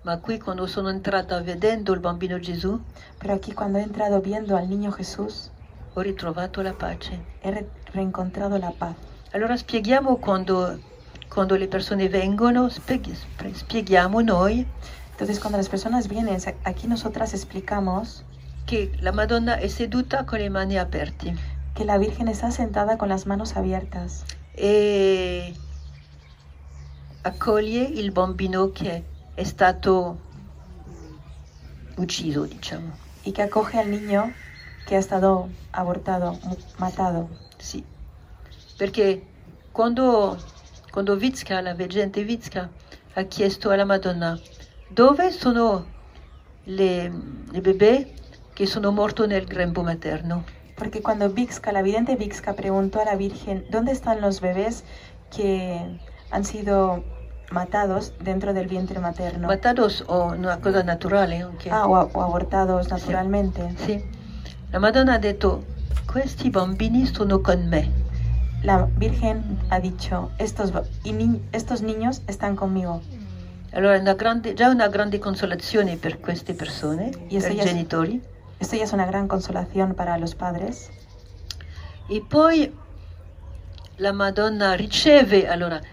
Ma 0.02 0.18
qui 0.18 0.38
quando 0.38 0.66
sono 0.66 0.88
entrata 0.88 1.40
vedendo 1.40 1.92
il 1.92 2.00
bambino 2.00 2.38
Gesù, 2.38 2.80
Pero 3.18 3.34
aquí 3.34 3.52
cuando 3.52 3.78
he 3.78 3.82
entrado 3.82 4.20
viendo 4.20 4.56
al 4.56 4.66
niño 4.68 4.92
Jesús, 4.92 5.50
ho 5.94 6.00
ritrovato 6.00 6.62
la 6.62 6.72
pace. 6.72 7.20
he 7.42 7.50
re- 7.50 7.68
reencontrado 7.92 8.56
la 8.58 8.70
paz. 8.70 8.94
Allora 9.32 9.56
spieghiamo 9.56 10.16
quando, 10.16 10.78
quando 11.28 11.56
le 11.56 11.68
persone 11.68 12.08
vengono, 12.08 12.68
spieghi- 12.70 13.14
spie- 13.14 13.54
spieghiamo 13.54 14.20
noi 14.22 14.66
Entonces 15.12 15.38
cuando 15.38 15.58
las 15.58 15.68
personas 15.68 16.08
vienen, 16.08 16.38
aquí 16.64 16.86
nosotras 16.86 17.34
explicamos 17.34 18.24
che 18.64 18.90
la 19.02 19.12
Madonna 19.12 19.56
è 19.58 19.68
seduta 19.68 20.24
con 20.24 20.38
le 20.38 20.48
mani 20.48 20.78
aperte 20.78 21.34
que 21.74 21.84
la 21.84 21.98
Virgen 21.98 22.26
está 22.28 22.50
sentada 22.50 22.96
con 22.96 23.08
las 23.10 23.26
manos 23.26 23.54
abiertas 23.54 24.24
e 24.56 25.52
accoglie 27.22 27.82
il 27.82 28.12
bambino 28.12 28.70
che 28.72 29.04
è 29.40 29.44
stato 29.44 30.18
ucciso, 31.96 32.44
diciamo. 32.44 32.92
y 33.24 33.32
que 33.32 33.42
acoge 33.42 33.78
al 33.78 33.90
niño 33.90 34.32
que 34.86 34.96
ha 34.96 34.98
estado 34.98 35.48
abortado, 35.72 36.38
mu- 36.44 36.56
matado. 36.78 37.28
Sì. 37.58 37.82
Perché 38.76 39.22
quando, 39.72 40.36
quando 40.90 41.16
Vitska, 41.16 41.60
la 41.62 41.74
veggente 41.74 42.24
Vitska, 42.24 42.68
ha 43.14 43.22
chiesto 43.24 43.70
alla 43.70 43.84
Madonna 43.84 44.38
dove 44.88 45.30
sono 45.30 45.86
le, 46.64 47.10
le 47.50 47.60
bebè 47.60 48.12
che 48.52 48.66
sono 48.66 48.90
morti 48.90 49.26
nel 49.26 49.46
grembo 49.46 49.82
materno, 49.82 50.44
Porque 50.76 51.02
cuando 51.02 51.28
Vixca, 51.28 51.72
la 51.72 51.82
vidente 51.82 52.16
Vixca 52.16 52.54
preguntó 52.54 53.00
a 53.00 53.04
la 53.04 53.14
Virgen, 53.14 53.66
¿dónde 53.70 53.92
están 53.92 54.22
los 54.22 54.40
bebés 54.40 54.82
que 55.30 55.78
han 56.30 56.44
sido 56.44 57.04
matados 57.50 58.12
dentro 58.20 58.52
del 58.52 58.66
vientre 58.68 58.98
materno? 59.00 59.48
matados 59.48 60.04
o 60.06 60.26
una 60.32 60.58
cosa 60.58 60.82
naturale 60.82 61.42
anche. 61.42 61.70
Ah, 61.70 61.86
o, 61.86 62.10
o 62.12 62.22
abortados 62.22 62.88
naturalmente. 62.90 63.74
Sì. 63.76 64.02
La 64.70 64.78
Madonna 64.78 65.14
ha 65.14 65.18
detto 65.18 65.64
questi 66.06 66.50
bambini 66.50 67.06
sono 67.06 67.40
con 67.40 67.66
me. 67.68 67.90
La 68.62 68.86
Virgen 68.96 69.58
ha 69.70 69.80
dicho, 69.80 70.30
estos, 70.38 70.72
y 71.02 71.12
ni- 71.12 71.40
estos 71.52 71.80
niños 71.82 72.22
están 72.26 72.56
conmigo. 72.56 73.00
Allora 73.72 73.94
è 73.96 74.00
una 74.00 74.14
grande, 74.14 74.52
già 74.54 74.68
una 74.68 74.88
grande 74.88 75.18
consolazione 75.18 75.96
per 75.96 76.20
queste 76.20 76.54
persone, 76.54 77.10
Yes, 77.28 77.44
per 77.44 77.52
i 77.52 77.60
genitori. 77.60 78.22
Esto 78.58 78.76
ya 78.76 78.84
es 78.84 78.92
una 78.92 79.06
gran 79.06 79.28
consolación 79.28 79.94
para 79.94 80.18
los 80.18 80.34
padres. 80.34 80.90
E 82.08 82.20
poi 82.28 82.70
la 83.96 84.12
Madonna 84.12 84.74
riceve, 84.74 85.48
allora, 85.48 85.80
eh, 85.80 85.86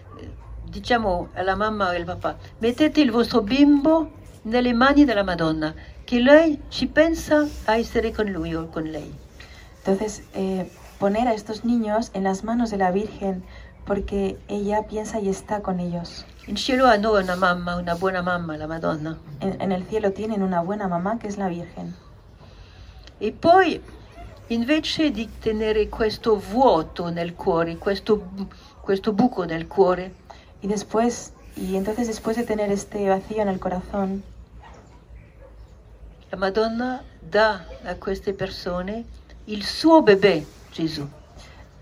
diciamo 0.69 1.29
alla 1.33 1.55
mamma 1.55 1.93
e 1.93 1.97
al 1.97 2.05
papà, 2.05 2.37
mettete 2.59 3.01
il 3.01 3.11
vostro 3.11 3.41
bimbo 3.41 4.11
nelle 4.43 4.73
mani 4.73 5.05
della 5.05 5.23
Madonna, 5.23 5.73
che 6.03 6.19
lei 6.19 6.61
ci 6.69 6.87
pensa 6.87 7.47
a 7.65 7.77
essere 7.77 8.11
con 8.11 8.27
lui 8.27 8.53
o 8.55 8.67
con 8.67 8.83
lei. 8.83 9.13
Entonces, 9.79 10.23
eh, 10.33 10.69
poner 10.99 11.27
a 11.27 11.33
estos 11.33 11.63
niños 11.63 12.11
en 12.13 12.23
las 12.23 12.43
manos 12.43 12.69
de 12.69 12.77
la 12.77 12.91
Virgen 12.91 13.43
porque 13.85 14.37
ella 14.47 14.83
piensa 14.83 15.19
y 15.19 15.29
está 15.29 15.61
con 15.61 15.79
ellos. 15.79 16.25
In 16.47 16.57
cielo 16.57 16.87
hanno 16.87 17.13
una 17.13 17.35
mamma, 17.35 17.77
una 17.77 17.95
buona 17.95 18.21
mamma, 18.21 18.57
la 18.57 18.67
Madonna. 18.67 19.17
En, 19.39 19.61
en 19.61 19.71
el 19.71 19.85
cielo 19.85 20.11
tienen 20.11 20.43
una 20.43 20.61
buena 20.61 20.87
mamá 20.87 21.19
que 21.19 21.27
es 21.27 21.37
la 21.37 21.47
Virgen. 21.47 21.95
E 23.19 23.31
poi, 23.31 23.81
invece 24.49 25.11
di 25.11 25.27
tenere 25.39 25.89
questo 25.89 26.37
vuoto 26.37 27.09
nel 27.09 27.33
cuore, 27.33 27.77
questo, 27.77 28.29
questo 28.81 29.13
buco 29.13 29.43
nel 29.43 29.67
cuore, 29.67 30.13
Y 30.61 30.67
después, 30.67 31.33
y 31.55 31.75
entonces 31.75 32.07
después 32.07 32.37
de 32.37 32.43
tener 32.43 32.71
este 32.71 33.07
vacío 33.09 33.41
en 33.41 33.47
el 33.47 33.59
corazón, 33.59 34.23
la 36.31 36.37
Madonna 36.37 37.03
dà 37.21 37.65
a 37.85 37.95
queste 37.95 38.33
persone 38.33 39.05
il 39.45 39.63
suo 39.63 40.01
bebè, 40.01 40.43
Gesù. 40.73 41.07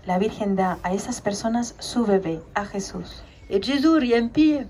la 0.06 0.18
Virgen 0.18 0.54
da 0.54 0.78
a 0.82 0.92
esas 0.92 1.20
personas 1.20 1.74
su 1.78 2.06
bebé, 2.06 2.40
a 2.54 2.64
Jesús. 2.64 3.22
E 3.48 3.58
Gesù 3.58 3.98
riempie 3.98 4.66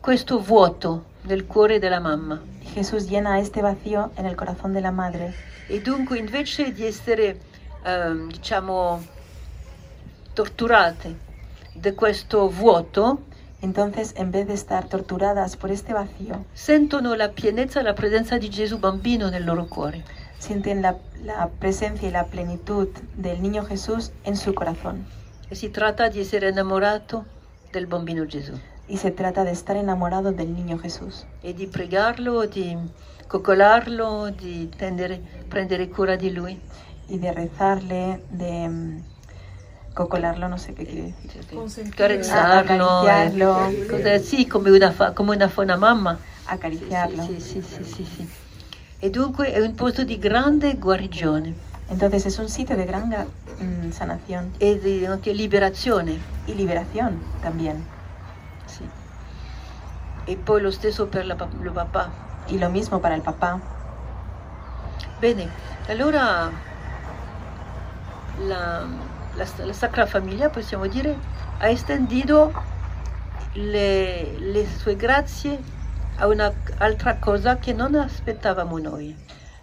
questo 0.00 0.38
vuoto 0.38 1.04
nel 1.22 1.44
cuore 1.46 1.78
della 1.78 2.00
mamma. 2.00 2.40
Jesús 2.74 3.06
llena 3.08 3.38
este 3.38 3.60
vacío 3.60 4.10
en 4.16 4.24
el 4.24 4.34
corazón 4.34 4.72
de 4.72 4.80
la 4.80 4.90
madre. 4.90 5.34
E 5.68 5.80
dunque 5.82 6.18
invece 6.18 6.72
di 6.72 6.86
essere, 6.86 7.38
ehm, 7.84 8.30
diciamo, 8.30 9.04
torturate 10.32 11.16
da 11.74 11.92
questo 11.92 12.48
vuoto, 12.48 13.26
Entonces, 13.60 14.14
en 14.16 14.30
vez 14.30 14.46
de 14.46 14.54
estar 14.54 14.88
torturadas 14.88 15.56
por 15.56 15.70
este 15.70 15.92
vacío, 15.92 16.44
sentono 16.54 17.16
la 17.16 17.32
pienezza 17.32 17.80
e 17.80 17.82
la 17.82 17.94
presenza 17.94 18.38
di 18.38 18.48
Gesù 18.50 18.78
bambino 18.78 19.30
nel 19.30 19.44
loro 19.44 19.66
cuore. 19.66 20.04
sienten 20.38 20.80
la, 20.82 20.96
la 21.24 21.48
presencia 21.58 22.06
y 22.06 22.12
la 22.12 22.26
plenitud 22.26 22.88
del 23.16 23.42
niño 23.42 23.64
Jesús 23.64 24.12
en 24.22 24.36
su 24.36 24.54
corazón. 24.54 25.04
E 25.50 25.56
si 25.56 25.68
tratta 25.70 26.08
di 26.08 26.20
essere 26.20 26.50
innamorato 26.50 27.24
del 27.72 27.86
bambino 27.86 28.24
Gesù 28.26 28.52
Y 28.86 28.98
se 28.98 29.10
trata 29.10 29.42
de 29.44 29.50
estar 29.50 29.76
enamorado 29.76 30.30
del 30.32 30.54
niño 30.54 30.78
Jesús 30.78 31.26
e 31.42 31.52
di 31.54 31.66
pregarlo, 31.66 32.46
di 32.46 32.76
coccolarlo, 33.26 34.30
di 34.30 34.68
tendere- 34.76 35.20
prendere 35.48 35.88
cura 35.88 36.16
di 36.16 36.30
lui. 36.30 36.60
y 37.10 37.18
de 37.18 37.32
rezarle, 37.32 38.22
de 38.30 38.68
mm, 38.68 39.02
cocolarlo, 39.98 40.48
no 40.48 40.58
sé 40.58 40.74
qué 40.74 40.84
quiere 40.86 41.14
decir. 41.22 41.44
Consentirlo. 41.54 42.30
Acariciarlo, 42.30 43.72
cos'è? 43.90 44.18
sì, 44.20 44.46
come 44.46 44.70
una, 44.70 44.94
come 45.12 45.34
una, 45.34 45.52
una 45.56 45.76
mamma. 45.76 46.20
acariciarlo. 46.46 47.22
Sì, 47.24 47.40
sì, 47.40 47.60
sì, 47.62 47.84
sì, 47.84 48.04
sì. 48.04 48.28
E 49.00 49.10
dunque 49.10 49.52
è 49.52 49.60
un 49.60 49.74
posto 49.74 50.04
di 50.04 50.18
grande 50.18 50.74
guarigione 50.74 51.54
Entonces 51.88 52.26
es 52.26 52.38
un 52.38 52.48
sitio 52.48 52.76
de 52.76 52.84
gran 52.84 53.10
mm, 53.10 53.90
sanación 53.90 54.52
e 54.58 54.78
di 54.78 55.04
anche 55.06 55.32
liberazione. 55.32 56.20
y 56.46 56.54
liberación 56.54 57.22
también. 57.40 57.86
Sì. 58.66 58.90
E 60.26 60.36
poi 60.36 60.60
lo 60.60 60.70
stesso 60.70 61.06
per 61.08 61.24
la, 61.26 61.34
pa- 61.34 61.48
il 61.50 61.72
papà. 61.72 62.12
Y 62.46 62.58
lo 62.58 62.68
mismo 62.70 63.00
para 63.00 63.14
el 63.14 63.22
papá. 63.22 63.60
Bene, 65.18 65.50
allora 65.88 66.52
la, 68.36 68.86
la, 69.38 69.46
la 69.64 69.72
Sacra 69.72 70.04
Famiglia, 70.04 70.50
possiamo 70.50 70.86
dire, 70.86 71.16
ha 71.58 71.68
estendido 71.68 72.52
le, 73.54 74.38
le 74.38 74.66
sue 74.66 74.96
grazie 74.96 75.58
a 76.16 76.26
un'altra 76.26 77.16
cosa 77.16 77.56
che 77.56 77.72
non 77.72 77.94
aspettavamo 77.94 78.78
noi. 78.78 79.16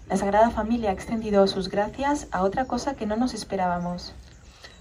La 0.07 0.15
Sagrada 0.15 0.49
Familia 0.49 0.89
ha 0.89 0.93
extendido 0.93 1.45
sus 1.45 1.67
gracias 1.67 2.27
a 2.31 2.41
otra 2.43 2.65
cosa 2.65 2.95
que 2.95 3.05
no 3.05 3.15
nos 3.15 3.33
esperábamos. 3.33 4.13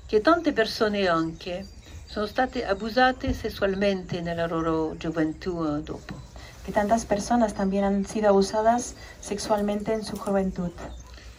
che 0.06 0.20
tante 0.20 0.52
persone 0.52 1.08
anche 1.08 1.66
sono 2.06 2.26
state 2.26 2.64
abusate 2.64 3.32
sessualmente 3.32 4.20
nella 4.20 4.46
loro 4.46 4.94
gioventù 4.96 5.80
dopo. 5.82 6.14
Que 6.62 6.72
tantas 6.72 7.04
personas 7.04 7.54
también 7.54 7.84
han 7.84 8.04
sido 8.04 8.28
abusadas 8.28 8.94
sexualmente 9.20 9.92
en 9.92 10.04
su 10.04 10.16
juventud. 10.16 10.72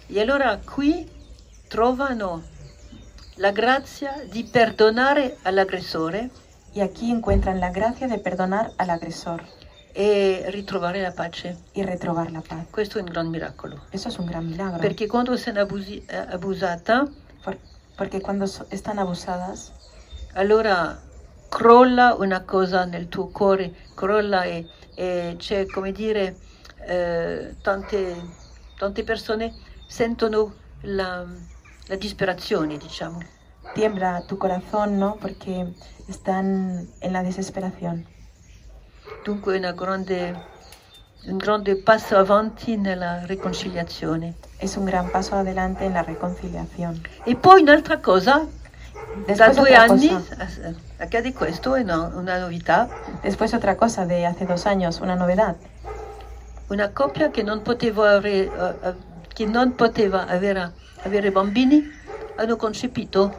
E 0.10 0.20
allora 0.20 0.60
qui 0.60 1.10
trovano 1.70 2.44
la 3.38 3.52
grazia 3.52 4.24
di 4.30 4.44
perdonare 4.44 5.38
all'aggressore 5.44 6.30
Y 6.74 6.82
aquí 6.82 7.10
encuentran 7.10 7.60
la 7.62 7.70
gracia 7.72 8.08
de 8.08 8.18
perdonar 8.20 8.74
al 8.78 8.90
agresor 8.90 9.44
e 9.94 10.44
ritrovare 10.50 11.02
la 11.02 11.14
pace. 11.14 11.56
y 11.74 11.84
retrobar 11.84 12.32
la 12.32 12.42
paz. 12.42 12.68
Questo 12.70 12.98
è 12.98 13.02
un 13.02 13.08
gran 13.08 13.30
miracolo. 13.30 13.80
Eso 13.92 14.10
es 14.10 14.18
un 14.20 14.26
gran 14.26 14.46
milagro. 14.46 14.80
Perché 14.82 15.08
quando 15.08 15.38
sei 15.38 15.58
abusi- 15.58 16.04
eh, 16.10 16.18
abusata, 16.18 17.08
Por- 17.42 17.58
porque 17.96 18.20
cuando 18.20 18.46
so- 18.46 18.66
están 18.72 19.00
abusadas, 19.00 19.72
allora 20.34 21.00
crolla 21.48 22.14
una 22.16 22.44
cosa 22.44 22.84
nel 22.84 23.08
tuo 23.08 23.30
cuore, 23.32 23.74
crolla 23.96 24.44
e, 24.44 24.68
e 24.96 25.36
c'è 25.38 25.66
come 25.66 25.94
dire, 25.94 26.36
eh, 26.86 27.56
tante, 27.62 28.16
tante 28.78 29.04
persone 29.06 29.54
sentono 29.88 30.56
la, 30.82 31.26
la 31.88 31.96
disperazione, 31.96 32.78
diciamo. 32.78 33.20
tiembla 33.74 34.22
tu 34.28 34.38
corazón, 34.38 35.00
¿no? 35.00 35.18
Porque 35.20 35.68
están 36.08 36.88
en 37.02 37.14
la 37.14 37.24
desesperación. 37.24 38.06
Dunque 39.24 39.56
è 39.56 39.60
una 39.60 39.74
grande, 39.74 40.36
un 41.28 41.38
grande 41.38 41.76
passo 41.76 42.18
avanti 42.18 42.78
nella 42.78 43.26
riconciliazione. 43.26 44.36
Es 44.60 44.78
un 44.78 44.86
gran 44.86 45.12
paso 45.12 45.36
adelante 45.36 45.86
en 45.86 45.94
la 45.94 46.04
reconciliación. 46.04 47.02
E 47.26 47.36
poi 47.36 47.62
un'altra 47.64 48.00
cosa, 48.00 48.48
da 49.28 49.34
Después 49.34 49.56
due 49.56 49.72
otra, 49.72 49.84
anni 49.84 50.08
cosa, 50.10 50.74
accade 50.98 51.34
questo, 51.34 51.76
è 51.76 51.82
una, 51.82 52.08
una 52.16 52.40
novità, 52.40 52.88
después 53.22 53.54
otra 53.54 53.76
cosa 53.76 54.06
de 54.06 54.26
hace 54.26 54.46
dos 54.46 54.66
años, 54.66 55.02
una 55.02 55.16
novedad. 55.16 55.56
una 56.68 56.90
coppia 56.90 57.30
che 57.30 57.44
non 57.44 57.62
poteva, 57.62 58.16
avere- 58.16 58.50
eh, 58.52 58.94
che 59.36 59.46
non 59.46 59.76
poteva 59.76 60.26
avere, 60.28 60.72
avere 61.04 61.32
bambini 61.32 61.84
hanno 62.38 62.56
concepito. 62.56 63.32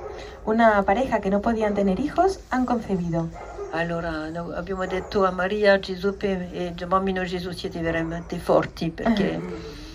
Una 0.45 0.83
pareja 0.83 1.21
que 1.21 1.31
no 1.31 1.41
podían 1.41 1.75
tener 1.75 1.99
hijos 1.99 2.41
han 2.51 2.67
concebido. 2.67 3.29
Allora 3.73 4.31
no- 4.31 4.53
abbiamo 4.55 4.87
detto 4.87 5.25
a 5.25 5.31
Maria, 5.31 5.81
Giuseppe 5.81 6.49
e 6.53 6.87
bambino 6.87 7.25
Gesù 7.25 7.51
siete 7.53 7.81
veramente 7.81 8.39
forti 8.39 8.91
perché 8.91 9.41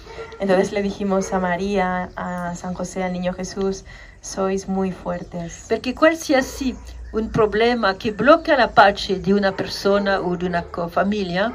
Entonces 0.41 0.71
le 0.71 0.81
dijimos 0.81 1.33
a 1.33 1.39
María, 1.39 2.09
a 2.15 2.55
San 2.55 2.73
José, 2.73 3.03
al 3.03 3.13
niño 3.13 3.31
Jesús, 3.31 3.85
sois 4.21 4.67
muy 4.67 4.91
fuertes. 4.91 5.65
Perché 5.67 5.93
qualsiasi 5.93 6.75
un 7.11 7.29
problema 7.29 7.95
che 7.95 8.11
blocca 8.11 8.55
la 8.55 8.67
pace 8.67 9.19
di 9.19 9.31
una 9.31 9.51
persona 9.51 10.19
o 10.19 10.35
di 10.35 10.45
una 10.45 10.65
famiglia, 10.89 11.53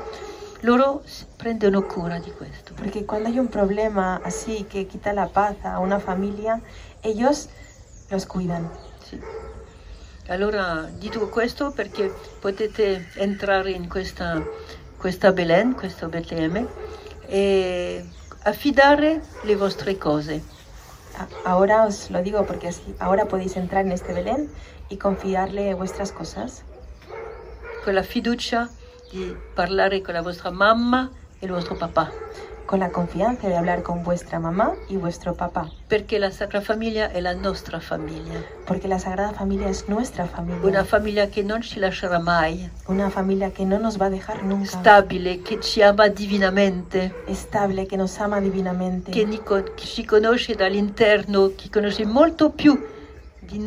loro 0.62 1.02
prendono 1.36 1.82
cura 1.86 2.18
di 2.18 2.30
questo. 2.30 2.74
Porque 2.74 3.04
cuando 3.04 3.28
hay 3.28 3.38
un 3.38 3.48
problema 3.48 4.20
así 4.24 4.64
que 4.64 4.86
quita 4.86 5.12
la 5.12 5.28
paz 5.28 5.56
a 5.64 5.78
una 5.78 5.98
familia, 6.00 6.60
ellos 7.02 7.48
los 8.10 8.26
cuidan. 8.26 8.70
Sì. 9.08 9.20
Allora 10.28 10.88
dico 10.98 11.28
questo 11.28 11.70
perché 11.70 12.12
potete 12.40 13.06
entrare 13.16 13.70
in 13.70 13.88
questa, 13.88 14.42
questa 14.98 15.32
Belen, 15.32 15.74
questo 15.74 16.08
Betlemme, 16.08 16.66
e 17.28 18.04
affidare 18.42 19.20
le 19.44 19.56
vostre 19.56 19.96
cose. 19.98 20.42
A- 21.16 21.28
Ahora 21.44 21.84
os 21.86 22.10
lo 22.10 22.20
digo 22.22 22.44
porque 22.44 22.68
así, 22.68 22.94
ahora 22.98 23.26
podéis 23.26 23.56
entrar 23.56 23.84
en 23.84 23.92
este 23.92 24.12
Belén 24.12 24.50
y 24.88 24.96
confiarle 24.96 25.74
vuestras 25.74 26.12
cosas 26.12 26.62
con 27.84 27.94
la 27.94 28.02
fiducia 28.02 28.68
di 29.10 29.34
parlare 29.54 30.00
con 30.00 30.14
la 30.14 30.22
vostra 30.22 30.50
mamma 30.50 31.10
e 31.38 31.46
il 31.46 31.52
vostro 31.52 31.74
papà, 31.74 32.10
con 32.66 32.80
la 32.80 32.90
confianza 32.90 33.46
de 33.46 33.56
hablar 33.56 33.82
con 33.82 34.02
vuestra 34.02 34.40
mamá 34.40 34.74
y 34.88 34.96
vuestro 34.96 35.34
papá, 35.34 35.70
perché 35.88 36.18
la 36.18 36.30
Sacra 36.30 36.60
Famiglia 36.60 37.10
è 37.10 37.20
la 37.20 37.32
nostra 37.34 37.78
famiglia, 37.78 38.42
porque 38.64 38.88
la 38.88 38.98
Sagrada 38.98 39.32
Familia 39.32 39.68
es 39.68 39.86
nuestra 39.86 40.24
una 40.24 40.32
familia, 40.32 40.84
famiglia 40.84 41.26
che 41.28 41.42
non 41.42 41.62
ci 41.62 41.78
lascerà 41.78 42.18
mai, 42.18 42.68
una 42.86 43.08
familia 43.08 43.50
que 43.50 43.64
no 43.64 43.78
nos 43.78 43.96
va 43.96 44.06
a 44.06 44.10
dejar 44.10 44.42
nunca, 44.42 44.66
stabile, 44.66 45.42
che 45.42 45.60
ci 45.60 45.80
ama 45.82 46.08
divinamente, 46.08 47.14
estable, 47.26 47.86
que 47.86 47.96
nos 47.96 48.18
ama 48.18 48.40
divinamente, 48.40 49.12
che, 49.12 49.26
che 49.74 49.86
ci 49.86 50.04
conosce 50.04 50.54
dall'interno, 50.54 51.52
che 51.54 51.70
conosce 51.70 52.04
molto 52.04 52.50
più 52.50 52.94
que 53.46 53.58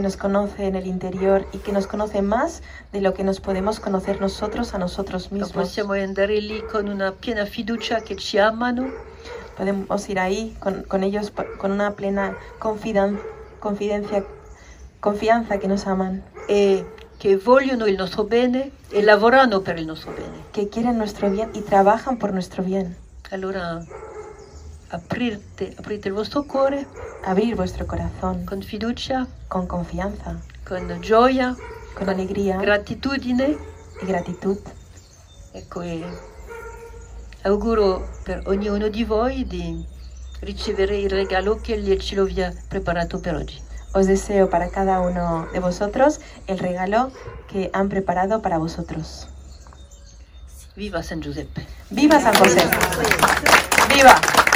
nos 0.00 0.16
conoce 0.16 0.66
en 0.66 0.76
el 0.76 0.86
interior 0.86 1.46
y 1.52 1.58
que 1.58 1.72
nos 1.72 1.86
conoce 1.86 2.22
más 2.22 2.62
de 2.92 3.00
lo 3.00 3.14
que 3.14 3.24
nos 3.24 3.40
podemos 3.40 3.80
conocer 3.80 4.20
nosotros 4.20 4.74
a 4.74 4.78
nosotros 4.78 5.32
mismos. 5.32 5.52
possiamo 5.52 5.94
andare 5.94 6.40
lì 6.40 6.62
con 6.70 6.88
una 6.88 7.12
piena 7.12 7.46
fiducia 7.46 8.00
che 8.00 8.16
ci 8.16 8.38
amano 8.38 8.90
Podemos 9.56 10.08
ir 10.08 10.20
ahí 10.20 10.54
con, 10.60 10.84
con 10.84 11.02
ellos 11.02 11.32
con 11.58 11.72
una 11.72 11.94
plena 11.96 12.36
confidan- 12.60 13.18
confidencia, 13.58 14.22
confianza 15.00 15.58
que 15.58 15.66
nos 15.66 15.88
aman, 15.88 16.22
e 16.48 16.84
che 17.18 17.36
vogliono 17.36 17.86
il 17.86 17.96
nostro 17.96 18.22
bene 18.22 18.70
e 18.90 19.02
lavorano 19.02 19.60
per 19.60 19.76
il 19.78 19.86
nostro 19.86 20.12
bene. 20.12 20.44
que 20.52 20.68
quieren 20.68 20.96
nuestro 20.96 21.28
bien 21.28 21.50
y 21.54 21.62
trabajan 21.62 22.18
por 22.18 22.32
nuestro 22.32 22.62
bien. 22.62 22.96
Allora 23.32 23.82
aprirte, 24.90 25.74
aprite 25.78 26.08
il 26.08 26.14
vostro 26.14 26.44
cuore 26.44 26.86
Abrir 27.24 27.56
vuestro 27.56 27.86
corazón 27.86 28.46
con 28.46 28.62
fiducia, 28.62 29.26
con 29.48 29.66
confianza, 29.66 30.40
con 30.66 31.00
gioia, 31.02 31.56
con 31.94 32.08
alegría 32.08 32.56
gratitudine. 32.58 33.58
y 34.00 34.06
gratitud. 34.06 34.58
Ecco, 35.52 35.82
e 35.82 36.04
auguro 37.42 38.08
per 38.24 38.42
ognuno 38.46 38.88
di 38.88 39.04
voi 39.04 39.46
di 39.46 39.84
ricevere 40.40 40.96
il 40.96 41.10
regalo 41.10 41.56
che 41.56 41.74
il 41.74 42.00
cielo 42.00 42.24
vi 42.24 42.42
ha 42.42 42.52
preparato 42.68 43.18
per 43.18 43.34
oggi. 43.34 43.60
Os 43.94 44.06
deseo 44.06 44.48
para 44.48 44.68
cada 44.70 45.00
uno 45.00 45.48
de 45.52 45.60
vosotros 45.60 46.20
el 46.46 46.58
regalo 46.58 47.10
que 47.48 47.70
han 47.72 47.88
preparado 47.88 48.42
para 48.42 48.58
vosotros. 48.58 49.28
Viva 50.76 51.02
San 51.02 51.20
Giuseppe! 51.20 51.66
¡Viva 51.90 52.20
San 52.20 52.34
José! 52.36 52.62
¡Viva! 53.88 54.47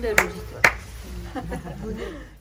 È 0.00 0.14
registrato. 0.14 0.68